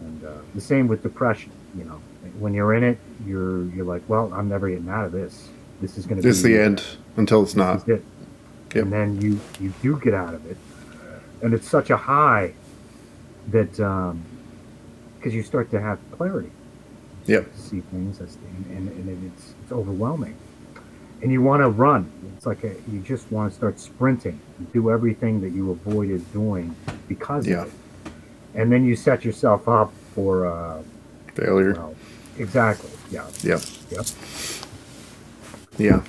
[0.00, 2.00] and uh, the same with depression you know
[2.38, 5.48] when you're in it you're you're like well I'm never getting out of this
[5.80, 6.82] this is going to be this is the end
[7.16, 8.02] until it's not it.
[8.74, 8.84] Yep.
[8.84, 10.56] And then you you do get out of it,
[11.42, 12.52] and it's such a high
[13.48, 16.50] that because you start to have clarity,
[17.26, 17.52] Yep.
[17.52, 20.36] to see things, as, and, and, and it's it's overwhelming,
[21.22, 22.10] and you want to run.
[22.36, 24.38] it's like a, you just want to start sprinting,
[24.72, 26.74] do everything that you avoided doing
[27.08, 27.62] because Yeah.
[27.62, 27.72] of it,
[28.54, 30.82] and then you set yourself up for uh,
[31.34, 31.74] Failure.
[31.74, 31.94] well,
[32.38, 33.60] exactly, yeah, Yep.
[33.90, 34.06] yep.
[35.78, 36.02] Yeah.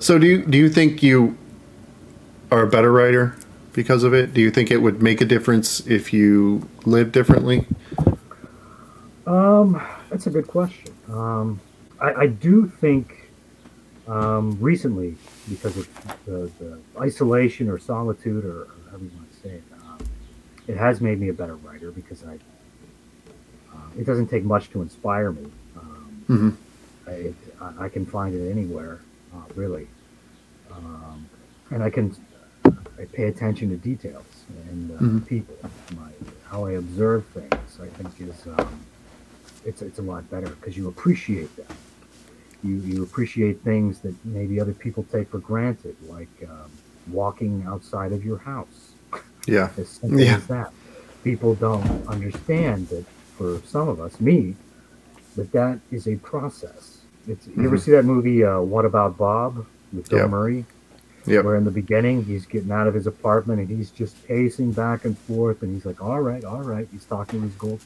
[0.00, 1.36] So do you do you think you
[2.50, 3.36] are a better writer
[3.72, 4.32] because of it?
[4.32, 7.66] Do you think it would make a difference if you lived differently?
[9.26, 10.92] Um, that's a good question.
[11.10, 11.60] Um,
[12.00, 13.28] I, I do think
[14.06, 15.16] um, recently,
[15.48, 15.88] because of
[16.24, 19.98] the, the isolation or solitude, or, or however you want to say it, um,
[20.66, 22.34] it has made me a better writer because I.
[22.34, 25.46] Uh, it doesn't take much to inspire me.
[25.76, 26.56] Um, Mhm.
[27.06, 27.34] I,
[27.64, 29.00] I I can find it anywhere,
[29.34, 29.88] uh, really,
[30.72, 31.26] um,
[31.70, 32.14] and I can.
[32.64, 34.24] I pay attention to details
[34.70, 35.26] and uh, Mhm.
[35.26, 35.54] people.
[35.96, 36.10] My
[36.50, 38.80] how I observe things, I think, is um,
[39.66, 41.66] it's it's a lot better because you appreciate them.
[42.64, 46.70] You you appreciate things that maybe other people take for granted, like um,
[47.10, 48.92] walking outside of your house.
[49.46, 49.70] Yeah.
[49.78, 50.36] As simple Yeah.
[50.36, 50.72] as that.
[51.24, 53.04] People don't understand that
[53.36, 54.56] for some of us, me,
[55.36, 56.98] that that is a process.
[57.28, 57.80] It's, you ever Mhm.
[57.80, 60.30] see that movie, uh, What About Bob, with Bill Yep.
[60.30, 60.64] Murray?
[61.26, 61.44] Yep.
[61.44, 65.04] Where in the beginning he's getting out of his apartment and he's just pacing back
[65.04, 66.88] and forth and he's like, all right, all right.
[66.90, 67.80] He's talking to his gold.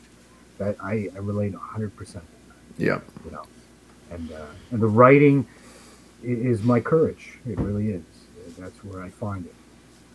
[0.58, 2.22] That I, I relate 100%
[2.78, 3.00] Yeah.
[3.24, 3.42] you know.
[4.12, 5.46] And uh, and the writing
[6.22, 7.38] is my courage.
[7.48, 8.02] It really is.
[8.58, 9.54] That's where I find it,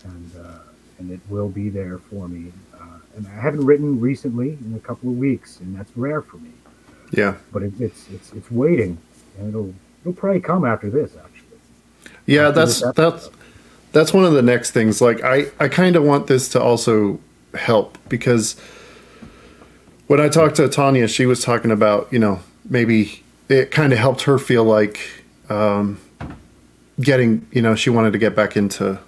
[0.04, 0.60] and uh,
[1.00, 2.52] and it will be there for me.
[2.74, 6.38] Uh, and I haven't written recently in a couple of weeks, and that's rare for
[6.38, 6.52] me.
[7.12, 7.36] Yeah.
[7.52, 8.98] But it, it's it's it's waiting,
[9.38, 12.14] and it'll it'll probably come after this actually.
[12.26, 13.30] Yeah, After that's that's
[13.92, 15.02] that's one of the next things.
[15.02, 17.20] Like I I kind of want this to also
[17.54, 18.56] help because
[20.08, 24.00] when I talked to Tanya, she was talking about you know maybe it kind of
[24.00, 25.00] helped her feel like
[25.50, 26.00] um,
[27.00, 29.00] getting you know she wanted to get back into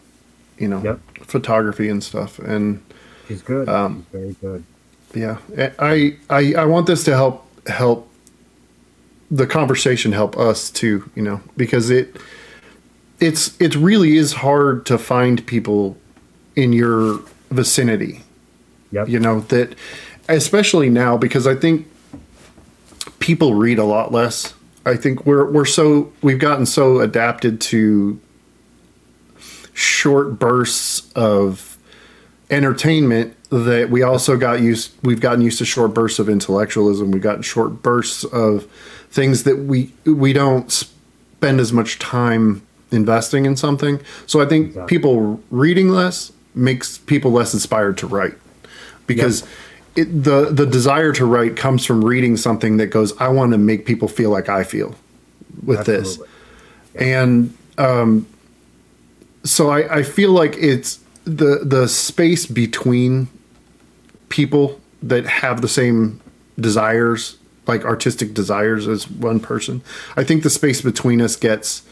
[0.57, 0.99] you know Yep.
[1.23, 2.81] photography and stuff and
[3.27, 3.67] She's good.
[3.69, 4.63] Um, She's very good.
[5.13, 5.37] yeah
[5.79, 8.09] I, I i want this to help help
[9.31, 12.15] the conversation help us too you know because it
[13.19, 15.97] it's it really is hard to find people
[16.55, 17.19] in your
[17.51, 18.21] vicinity
[18.91, 19.07] Yep.
[19.09, 19.75] you know that
[20.29, 21.85] especially now because i think
[23.29, 24.55] people read a lot less.
[24.87, 28.19] I think we're we're so we've gotten so adapted to
[29.71, 31.77] short bursts of
[32.49, 37.11] entertainment that we also got used we've gotten used to short bursts of intellectualism.
[37.11, 38.63] We've gotten short bursts of
[39.11, 44.01] things that we we don't spend as much time investing in something.
[44.25, 44.97] So i think Exactly.
[44.97, 48.33] people reading less makes people less inspired to write.
[49.05, 49.45] Because
[49.99, 53.57] it, the the desire to write comes from reading something that goes i want to
[53.57, 54.95] make people feel like i feel
[55.65, 56.19] with this.
[56.19, 57.13] Absolutely.
[57.13, 58.27] and um,
[59.43, 63.27] so I, I feel like it's the the space between
[64.29, 66.19] people that have the same
[66.59, 67.37] desires
[67.67, 69.81] like artistic desires as one person
[70.17, 71.83] i think the space between us gets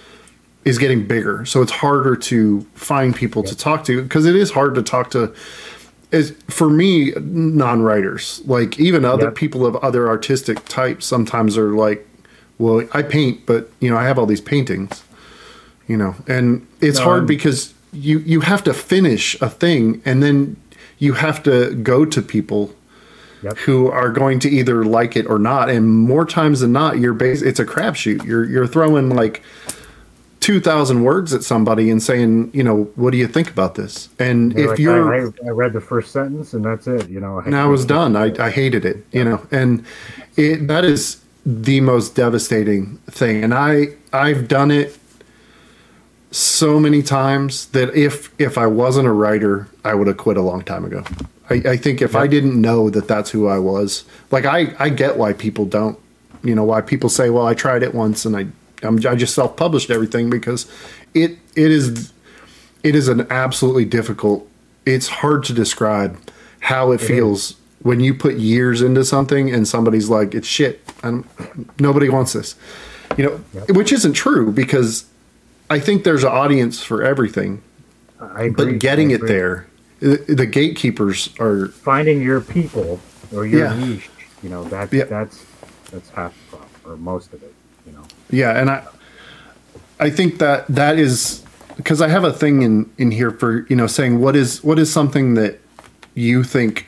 [0.67, 1.45] is getting bigger.
[1.45, 5.11] So it's harder to find people to talk to because it is hard to talk
[5.11, 5.33] to
[6.11, 9.35] is for me non-writers like even other Yep.
[9.35, 12.07] people of other artistic types sometimes are like
[12.57, 15.03] well i paint but you know i have all these paintings
[15.87, 20.55] you know and it's hard because you you have to finish a thing and then
[20.97, 22.73] you have to go to people
[23.43, 23.57] Yep.
[23.59, 27.13] who are going to either like it or not and more times than not you're
[27.13, 29.43] base it's a crapshoot you're you're throwing like
[30.39, 34.53] 2000 words at somebody and saying you know what do you think about this and
[34.53, 37.09] They're if like, you're I, I, I read the first sentence and that's it.
[37.09, 37.39] You know.
[37.39, 38.15] and I was done.
[38.15, 39.85] I, I hated it, you know, and
[40.35, 43.43] it that is the most devastating thing.
[43.43, 44.97] And I I've done it
[46.31, 50.41] so many times that if if I wasn't a writer, I would have quit a
[50.41, 51.03] long time ago.
[51.49, 54.89] I, I think if I didn't know that that's who I was, like I I
[54.89, 55.97] get why people don't,
[56.43, 58.47] you know, why people say, well, I tried it once and I
[58.83, 60.69] I'm, I just self published everything because
[61.13, 62.11] it it is
[62.83, 64.47] it is an absolutely difficult
[64.85, 66.17] it's hard to describe
[66.59, 71.25] how it, feels when you put years into something and somebody's like it's shit and
[71.79, 72.55] nobody wants this
[73.17, 73.71] you know Yep.
[73.71, 75.05] which isn't true because
[75.69, 77.61] i think there's an audience for everything
[78.19, 78.71] I agree.
[78.73, 79.67] but getting I it there
[79.99, 82.99] the, the gatekeepers are finding your people
[83.33, 83.75] or your Yeah.
[83.79, 84.09] niche,
[84.43, 85.05] you know, that's Yeah.
[85.05, 85.43] that's
[85.91, 87.53] that's half the problem, or most of it.
[88.29, 88.83] Yeah, and I
[89.99, 91.43] I think that that is
[91.75, 94.79] because I have a thing in in here for you know saying what is what
[94.79, 95.59] is something that
[96.13, 96.87] you think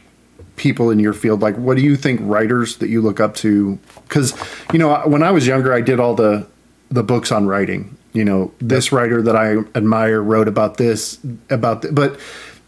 [0.56, 3.80] people in your field like what do you think writers that you look up to
[4.08, 4.36] because
[4.74, 6.46] you know when I was younger I did all the
[6.90, 7.96] the books on writing.
[8.14, 11.20] You know, this writer that I admire wrote about this,
[11.50, 12.20] about, th- but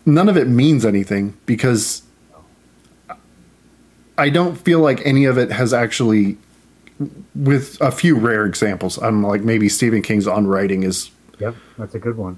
[0.05, 2.03] none of it means anything because
[4.17, 6.37] I don't feel like any of it has actually,
[7.35, 11.95] with a few rare examples, I'm like maybe Stephen King's On Writing is Yep, that's
[11.95, 12.37] a good one.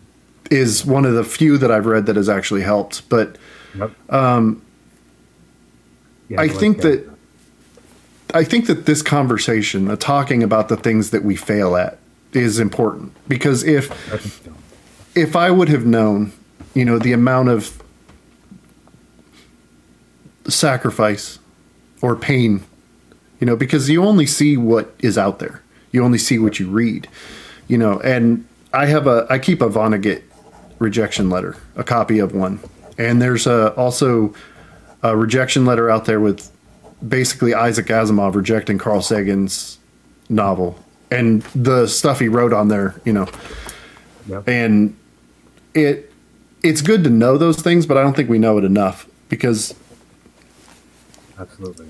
[0.50, 3.08] is one of the few that I've read that has actually helped.
[3.10, 3.38] But
[3.76, 3.92] Yep.
[4.10, 4.62] Um,
[6.30, 7.10] yeah, I like think that
[8.34, 12.00] I think that this conversation, uh, talking about the things that we fail at,
[12.34, 14.62] is important because if I think so.
[15.20, 16.32] if I would have known,
[16.74, 17.82] you know, the amount of
[20.48, 21.40] sacrifice
[22.02, 22.64] or pain,
[23.44, 25.62] you know, because you only see what is out there.
[25.92, 27.10] You only see what you read,
[27.68, 30.22] you know, and I have a I keep a Vonnegut
[30.80, 32.62] rejection letter, a copy of one.
[32.98, 34.34] And there's a, also
[35.02, 36.50] a rejection letter out there with
[37.06, 39.78] basically Isaac Asimov rejecting Carl Sagan's
[40.30, 40.80] novel
[41.12, 43.28] and the stuff he wrote on there, you know.
[44.30, 44.48] Yep.
[44.48, 44.96] And
[45.74, 46.14] it
[46.64, 49.76] it's good to know those things, but I don't think we know it enough because
[51.38, 51.88] Absolutely.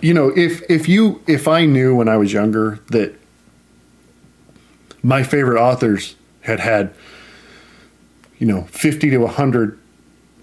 [0.00, 3.14] You know, if if you if I knew when I was younger that
[5.02, 6.92] my favorite authors had had
[8.38, 9.78] you know 50 to 100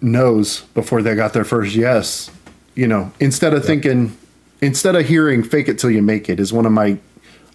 [0.02, 2.32] no's before they got their first yes,
[2.76, 4.18] you know, instead of thinking
[4.62, 6.98] instead of hearing fake it till you make it is one of my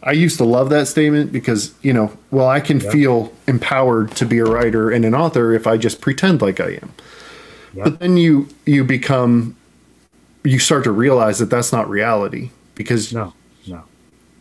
[0.05, 4.27] I used to love that statement because, you know, well, I can feel empowered to
[4.27, 6.93] be a writer and an author if I just pretend like I am.
[7.75, 7.85] Yep.
[7.85, 9.57] But then you you become
[10.45, 13.33] you start to realize that that's not reality because No,
[13.67, 13.83] no.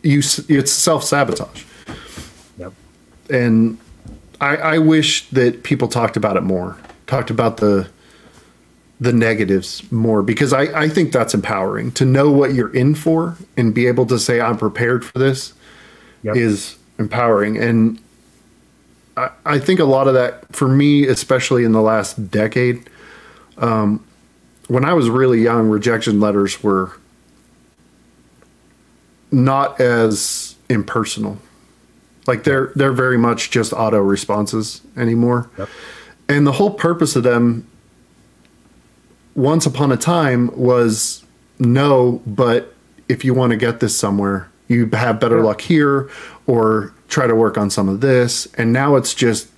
[0.02, 1.64] you it's self sabotage.
[2.58, 2.72] Yep.
[3.30, 3.78] And
[4.40, 6.76] I, I wish that people talked about it more,
[7.06, 7.88] talked about the
[9.00, 13.36] the negatives more because I, I think that's empowering to know what you're in for
[13.56, 15.54] and be able to say I'm prepared for this
[16.22, 16.36] Yep.
[16.36, 17.58] is empowering.
[17.58, 17.98] And
[19.16, 22.88] I, I think a lot of that for me, especially in the last decade,
[23.58, 24.04] um,
[24.72, 26.92] when I was really young, rejection letters were
[29.30, 31.36] not as impersonal.
[32.26, 35.50] Like they're they're very much just auto responses anymore.
[35.58, 35.68] Yep.
[36.30, 37.66] And the whole purpose of them
[39.34, 41.22] once upon a time was
[41.58, 42.74] no, but
[43.10, 46.08] if you want to get this somewhere, you have better luck here
[46.46, 48.46] or try to work on some of this.
[48.56, 49.51] And now it's just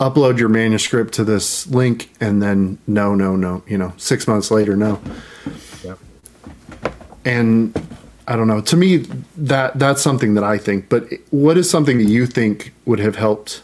[0.00, 4.50] upload your manuscript to this link and then no, no, no, you know, six months
[4.50, 5.00] later, no.
[5.82, 5.98] Yep.
[7.24, 7.88] And
[8.28, 8.60] I don't know.
[8.60, 8.98] To me,
[9.38, 10.88] that that's something that I think.
[10.90, 13.62] But what is something that you think would have helped?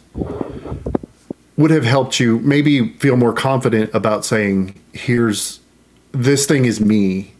[1.57, 5.61] Would have helped you maybe feel more confident about saying, "Here's
[6.13, 7.35] this thing is me."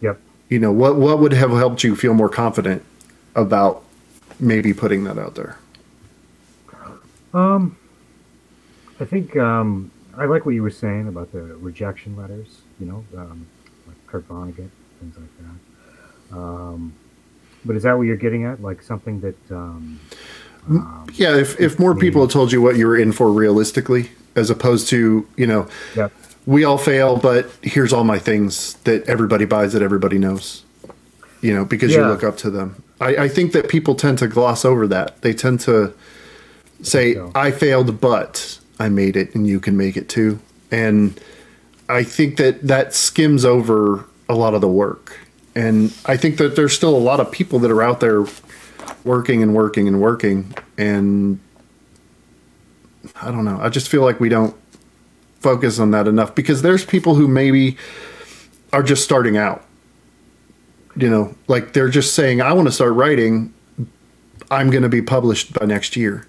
[0.00, 0.18] Yep.
[0.48, 0.96] You know what?
[0.96, 2.82] What would have helped you feel more confident
[3.34, 3.84] about
[4.40, 5.58] maybe putting that out there?
[7.34, 7.76] Um,
[9.00, 12.60] I think um, I like what you were saying about the rejection letters.
[12.80, 13.46] You know, um,
[13.86, 14.68] like Kurt Vonnegut,
[15.00, 15.28] things like
[16.30, 16.36] that.
[16.36, 16.92] Um,
[17.64, 18.62] but is that what you're getting at?
[18.62, 20.00] Like something that um,
[20.68, 24.10] um, Yeah, if if more people had told you what you were in for realistically,
[24.34, 26.12] as opposed to you know, Yep.
[26.46, 30.64] we all fail, but here's all my things that everybody buys that everybody knows.
[31.42, 32.82] You know, because you look up to them.
[33.00, 35.20] I, I think that people tend to gloss over that.
[35.20, 35.92] They tend to
[36.82, 37.30] say, so.
[37.34, 40.38] I failed, but I made it and you can make it too.
[40.70, 41.18] And
[41.88, 45.18] I think that that skims over a lot of the work.
[45.54, 48.26] And I think that there's still a lot of people that are out there
[49.04, 50.52] working and working and working.
[50.76, 51.38] And
[53.22, 53.58] I don't know.
[53.60, 54.54] I just feel like we don't
[55.40, 57.76] focus on that enough because there's people who maybe
[58.72, 59.64] are just starting out.
[60.96, 63.52] You know, like they're just saying, I want to start writing.
[64.50, 66.26] I'm going to be published by next year.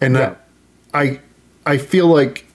[0.00, 0.20] And Yeah.
[0.20, 0.46] that,
[0.92, 1.20] I,
[1.66, 2.46] I feel like,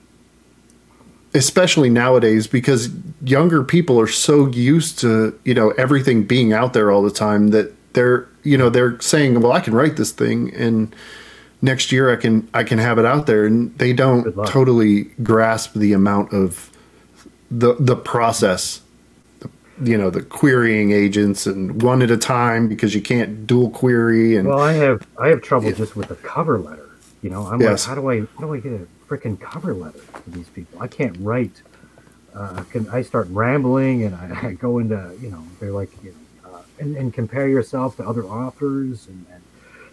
[1.34, 2.88] especially nowadays, because
[3.22, 7.48] younger people are so used to, you know, everything being out there all the time
[7.48, 10.94] that they're, you know, they're saying, well, I can write this thing and
[11.60, 13.44] next year I can, I can have it out there.
[13.46, 16.70] And they don't totally grasp the amount of
[17.50, 18.80] the, the process
[19.82, 24.36] you know the querying agents and one at a time because you can't dual query
[24.36, 26.90] and well, I have I have trouble just with the cover letter.
[27.22, 27.88] You know, I'm Yes.
[27.88, 30.80] like, how do I how do I get a freaking cover letter for these people?
[30.80, 31.62] I can't write.
[32.34, 36.14] Uh, can I start rambling and I, I go into you know they're like you
[36.42, 39.42] know, uh, and, and compare yourself to other authors and, and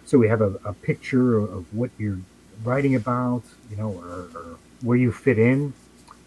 [0.04, 2.18] so we have a, a picture of, what you're
[2.64, 5.72] writing about you know or, or where you fit in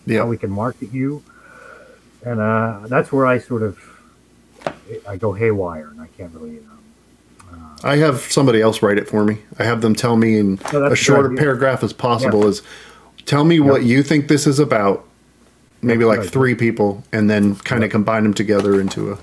[0.06, 1.24] yeah how we can market you
[2.24, 3.80] and uh, that's where I sort of
[5.08, 6.78] I go haywire and I can't really you uh,
[7.84, 9.40] I have somebody else write it for me.
[9.60, 11.38] I have them tell me in Oh, a a short idea.
[11.38, 12.42] paragraph as possible.
[12.44, 12.48] Yeah.
[12.50, 12.62] Is
[13.26, 15.06] tell me what you think this is about.
[15.82, 16.30] Maybe That's like right.
[16.30, 19.18] three people, and then kind of combine them together into a.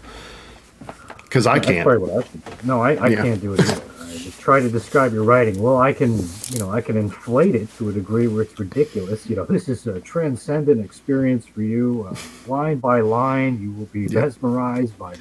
[1.23, 1.89] Because I can't.
[1.89, 2.23] I.
[2.65, 3.23] No, I, I Yeah.
[3.23, 3.83] can't do it either.
[4.03, 5.63] I just try to describe your writing.
[5.63, 6.19] Well, I can,
[6.51, 9.27] you know, I can inflate it to a degree where it's ridiculous.
[9.31, 12.07] You know, this is a transcendent experience for you.
[12.11, 14.21] Uh, line by line, you will be Yeah.
[14.23, 15.15] mesmerized by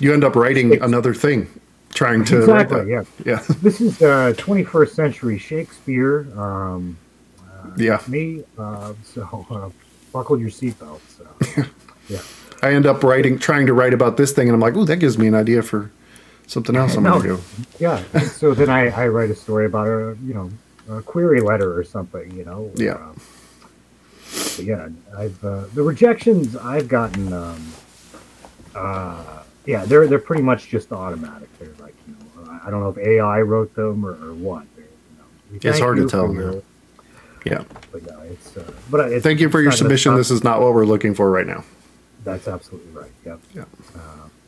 [0.00, 1.46] You end up writing another thing,
[1.94, 2.40] trying to.
[2.46, 2.94] write exactly.
[2.94, 3.06] that.
[3.24, 3.42] Yeah, Yeah.
[3.62, 6.26] this is uh, 21st century Shakespeare.
[6.38, 6.98] Um,
[7.76, 8.00] Yeah.
[8.08, 8.44] me.
[8.58, 9.70] Uh, so uh,
[10.12, 11.00] buckle your seatbelts.
[11.58, 11.64] Uh,
[12.08, 12.20] yeah.
[12.62, 14.96] I end up writing, trying to write about this thing, and I'm like, oh, that
[14.98, 15.90] gives me an idea for
[16.46, 17.20] something else I'm No.
[17.20, 17.42] going to do.
[17.78, 18.02] Yeah.
[18.20, 20.50] so then I, I write a story about a you know
[20.90, 22.30] a query letter or something.
[22.36, 22.70] You know.
[22.74, 22.92] Yeah.
[22.94, 23.12] Uh,
[24.56, 27.32] but yeah, I've uh, the rejections I've gotten.
[27.32, 27.72] Um,
[28.74, 31.48] uh, yeah, they're they're pretty much just automatic.
[31.58, 31.83] They're like you know
[32.66, 34.64] I- don't know if AI wrote them or, or what.
[34.76, 34.84] You
[35.62, 36.62] know, It's hard to tell your-
[37.44, 37.64] Yeah.
[37.92, 40.14] But yeah, it's uh, but it's, Thank you for your submission.
[40.16, 41.62] This is not what we're looking for right now.
[42.24, 43.10] That's absolutely right.
[43.26, 43.38] Yep.
[43.54, 43.64] Yeah.
[43.94, 43.98] Uh,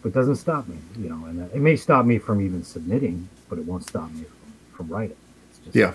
[0.03, 3.59] but doesn't stop me, you know, and it may stop me from even submitting, but
[3.59, 5.17] it won't stop me from, from writing.
[5.51, 5.93] It's just, Yeah.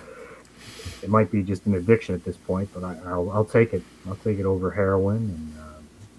[1.01, 3.82] It might be just an addiction at this point, but I, I'll, I'll take it.
[4.07, 5.61] I'll take it over heroin, and uh,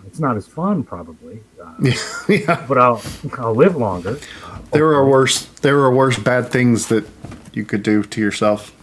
[0.07, 1.95] it's not as fun probably, uh, Yeah.
[2.29, 2.65] yeah.
[2.69, 3.03] but I'll
[3.39, 4.19] I'll live longer.
[4.45, 5.45] Uh, There are worse.
[5.61, 7.05] There are worse bad things that
[7.53, 8.75] you could do to yourself.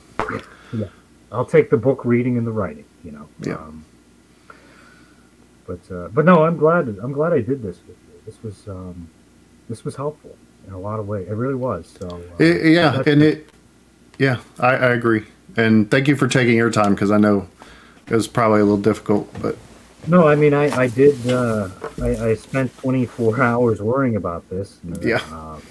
[0.74, 0.86] Yeah.
[1.32, 3.28] I'll take the book reading and the writing, you know.
[3.42, 3.56] Yeah.
[3.56, 3.86] Um,
[5.68, 8.22] but uh, but no, I'm glad I'm glad I did this with you.
[8.26, 9.10] This was um,
[9.70, 10.36] this was helpful
[10.68, 11.28] in a lot of ways.
[11.28, 11.88] It really was.
[12.00, 13.50] So uh, I- yeah, and it.
[14.18, 17.48] Yeah, I, I agree, and thank you for taking your time because I know
[18.08, 19.58] it was probably a little difficult, but
[20.08, 21.70] no, I mean I I did uh,
[22.02, 24.80] I, I spent 24 hours worrying about this.
[24.84, 25.22] and, Yeah.
[25.32, 25.62] Um,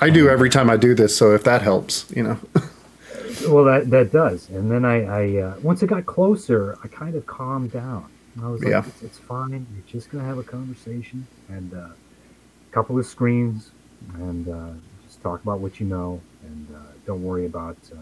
[0.00, 1.14] I do every time I do this.
[1.16, 2.38] So if that helps, you know.
[3.48, 4.48] well, that that does.
[4.50, 8.06] And then I I uh, once it got closer, I kind of calmed down.
[8.42, 8.84] I was like, Yeah.
[8.86, 9.66] it's, it's fine.
[9.74, 13.70] You're just gonna have a conversation and uh, a couple of screens,
[14.14, 14.70] and uh,
[15.04, 17.96] just talk about what you know, and uh, don't worry about uh,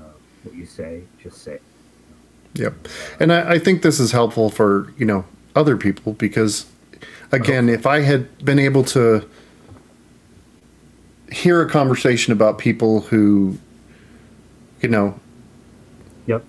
[0.45, 1.03] what you say.
[1.21, 1.55] Just say.
[1.55, 1.63] it.
[2.55, 2.75] Yep.
[3.21, 5.25] And I, I think this is helpful for, you know,
[5.55, 6.67] other people because,
[7.33, 9.29] again, if I had been able to
[11.31, 13.59] hear a conversation about people who,
[14.81, 15.19] you know,
[16.27, 16.45] Yep.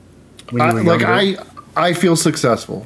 [0.59, 1.37] I, like I,
[1.75, 2.85] I feel successful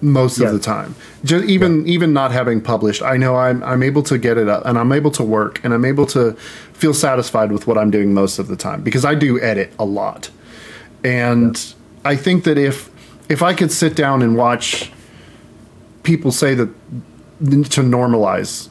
[0.00, 0.94] most of the time.
[1.24, 4.64] Just even even not having published, I know I'm I'm able to get it up
[4.66, 6.32] and I'm able to work and I'm able to
[6.72, 9.84] feel satisfied with what I'm doing most of the time because I do edit a
[9.84, 10.30] lot.
[11.04, 11.74] And
[12.04, 12.90] I think that if
[13.28, 14.90] if I could sit down and watch
[16.04, 16.68] people say that
[17.40, 18.68] to normalize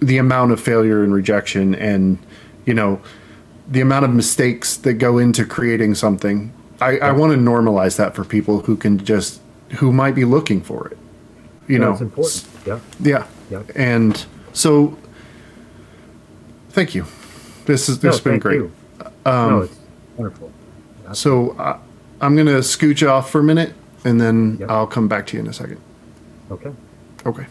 [0.00, 2.18] the amount of failure and rejection and
[2.64, 2.98] you know
[3.68, 6.50] the amount of mistakes that go into creating something
[6.80, 9.40] i, I want to normalize that for people who can just
[9.78, 10.96] who might be looking for it
[11.68, 12.46] you No, know it's important.
[12.66, 12.80] Yeah.
[13.00, 13.62] yeah Yeah.
[13.76, 14.24] and
[14.54, 14.96] so
[16.70, 17.04] thank you
[17.66, 18.72] this has this No, has been great you.
[19.26, 19.76] Um, no, it's
[20.16, 20.50] wonderful.
[21.12, 21.78] so I,
[22.22, 23.74] i'm going to scooch off for a minute
[24.04, 24.70] and then Yep.
[24.70, 25.78] i'll come back to you in a second
[26.50, 26.72] Okay.
[27.26, 27.46] okay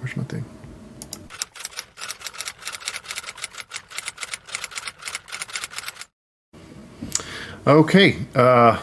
[0.00, 0.44] where's my thing
[7.66, 8.80] Okay, uh,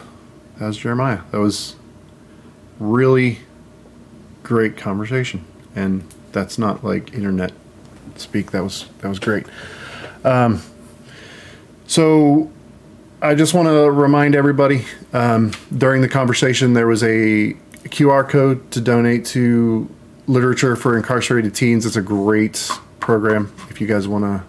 [0.59, 1.21] that was Jeremiah.
[1.31, 1.75] That was
[2.79, 3.39] really
[4.43, 5.43] great conversation,
[5.75, 7.51] and that's not like internet
[8.15, 8.51] speak.
[8.51, 9.47] That was that was great.
[10.23, 10.61] Um,
[11.87, 12.51] so
[13.21, 17.57] I just want to remind everybody um, during the conversation there was a
[17.87, 19.89] QR code to donate to
[20.27, 21.85] Literature for Incarcerated Teens.
[21.85, 22.69] It's a great
[22.99, 23.53] program.
[23.69, 24.43] If you guys want to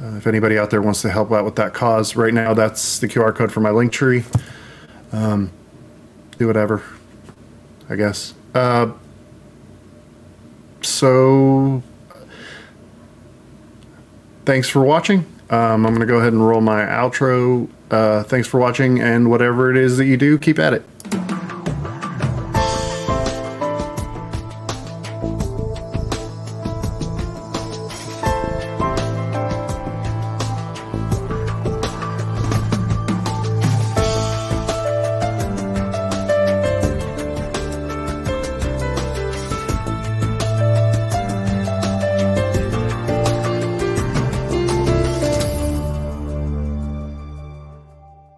[0.00, 3.00] uh, if anybody out there wants to help out with that cause, right now that's
[3.00, 4.24] the QR code for my link tree.
[5.10, 5.50] Um,
[6.38, 6.82] do whatever,
[7.88, 8.34] I guess.
[8.54, 8.92] Uh,
[10.82, 11.82] so,
[14.44, 15.20] thanks for watching.
[15.50, 17.68] Um, I'm going to go ahead and roll my outro.
[17.90, 20.84] Uh, thanks for watching, and whatever it is that you do, keep at it.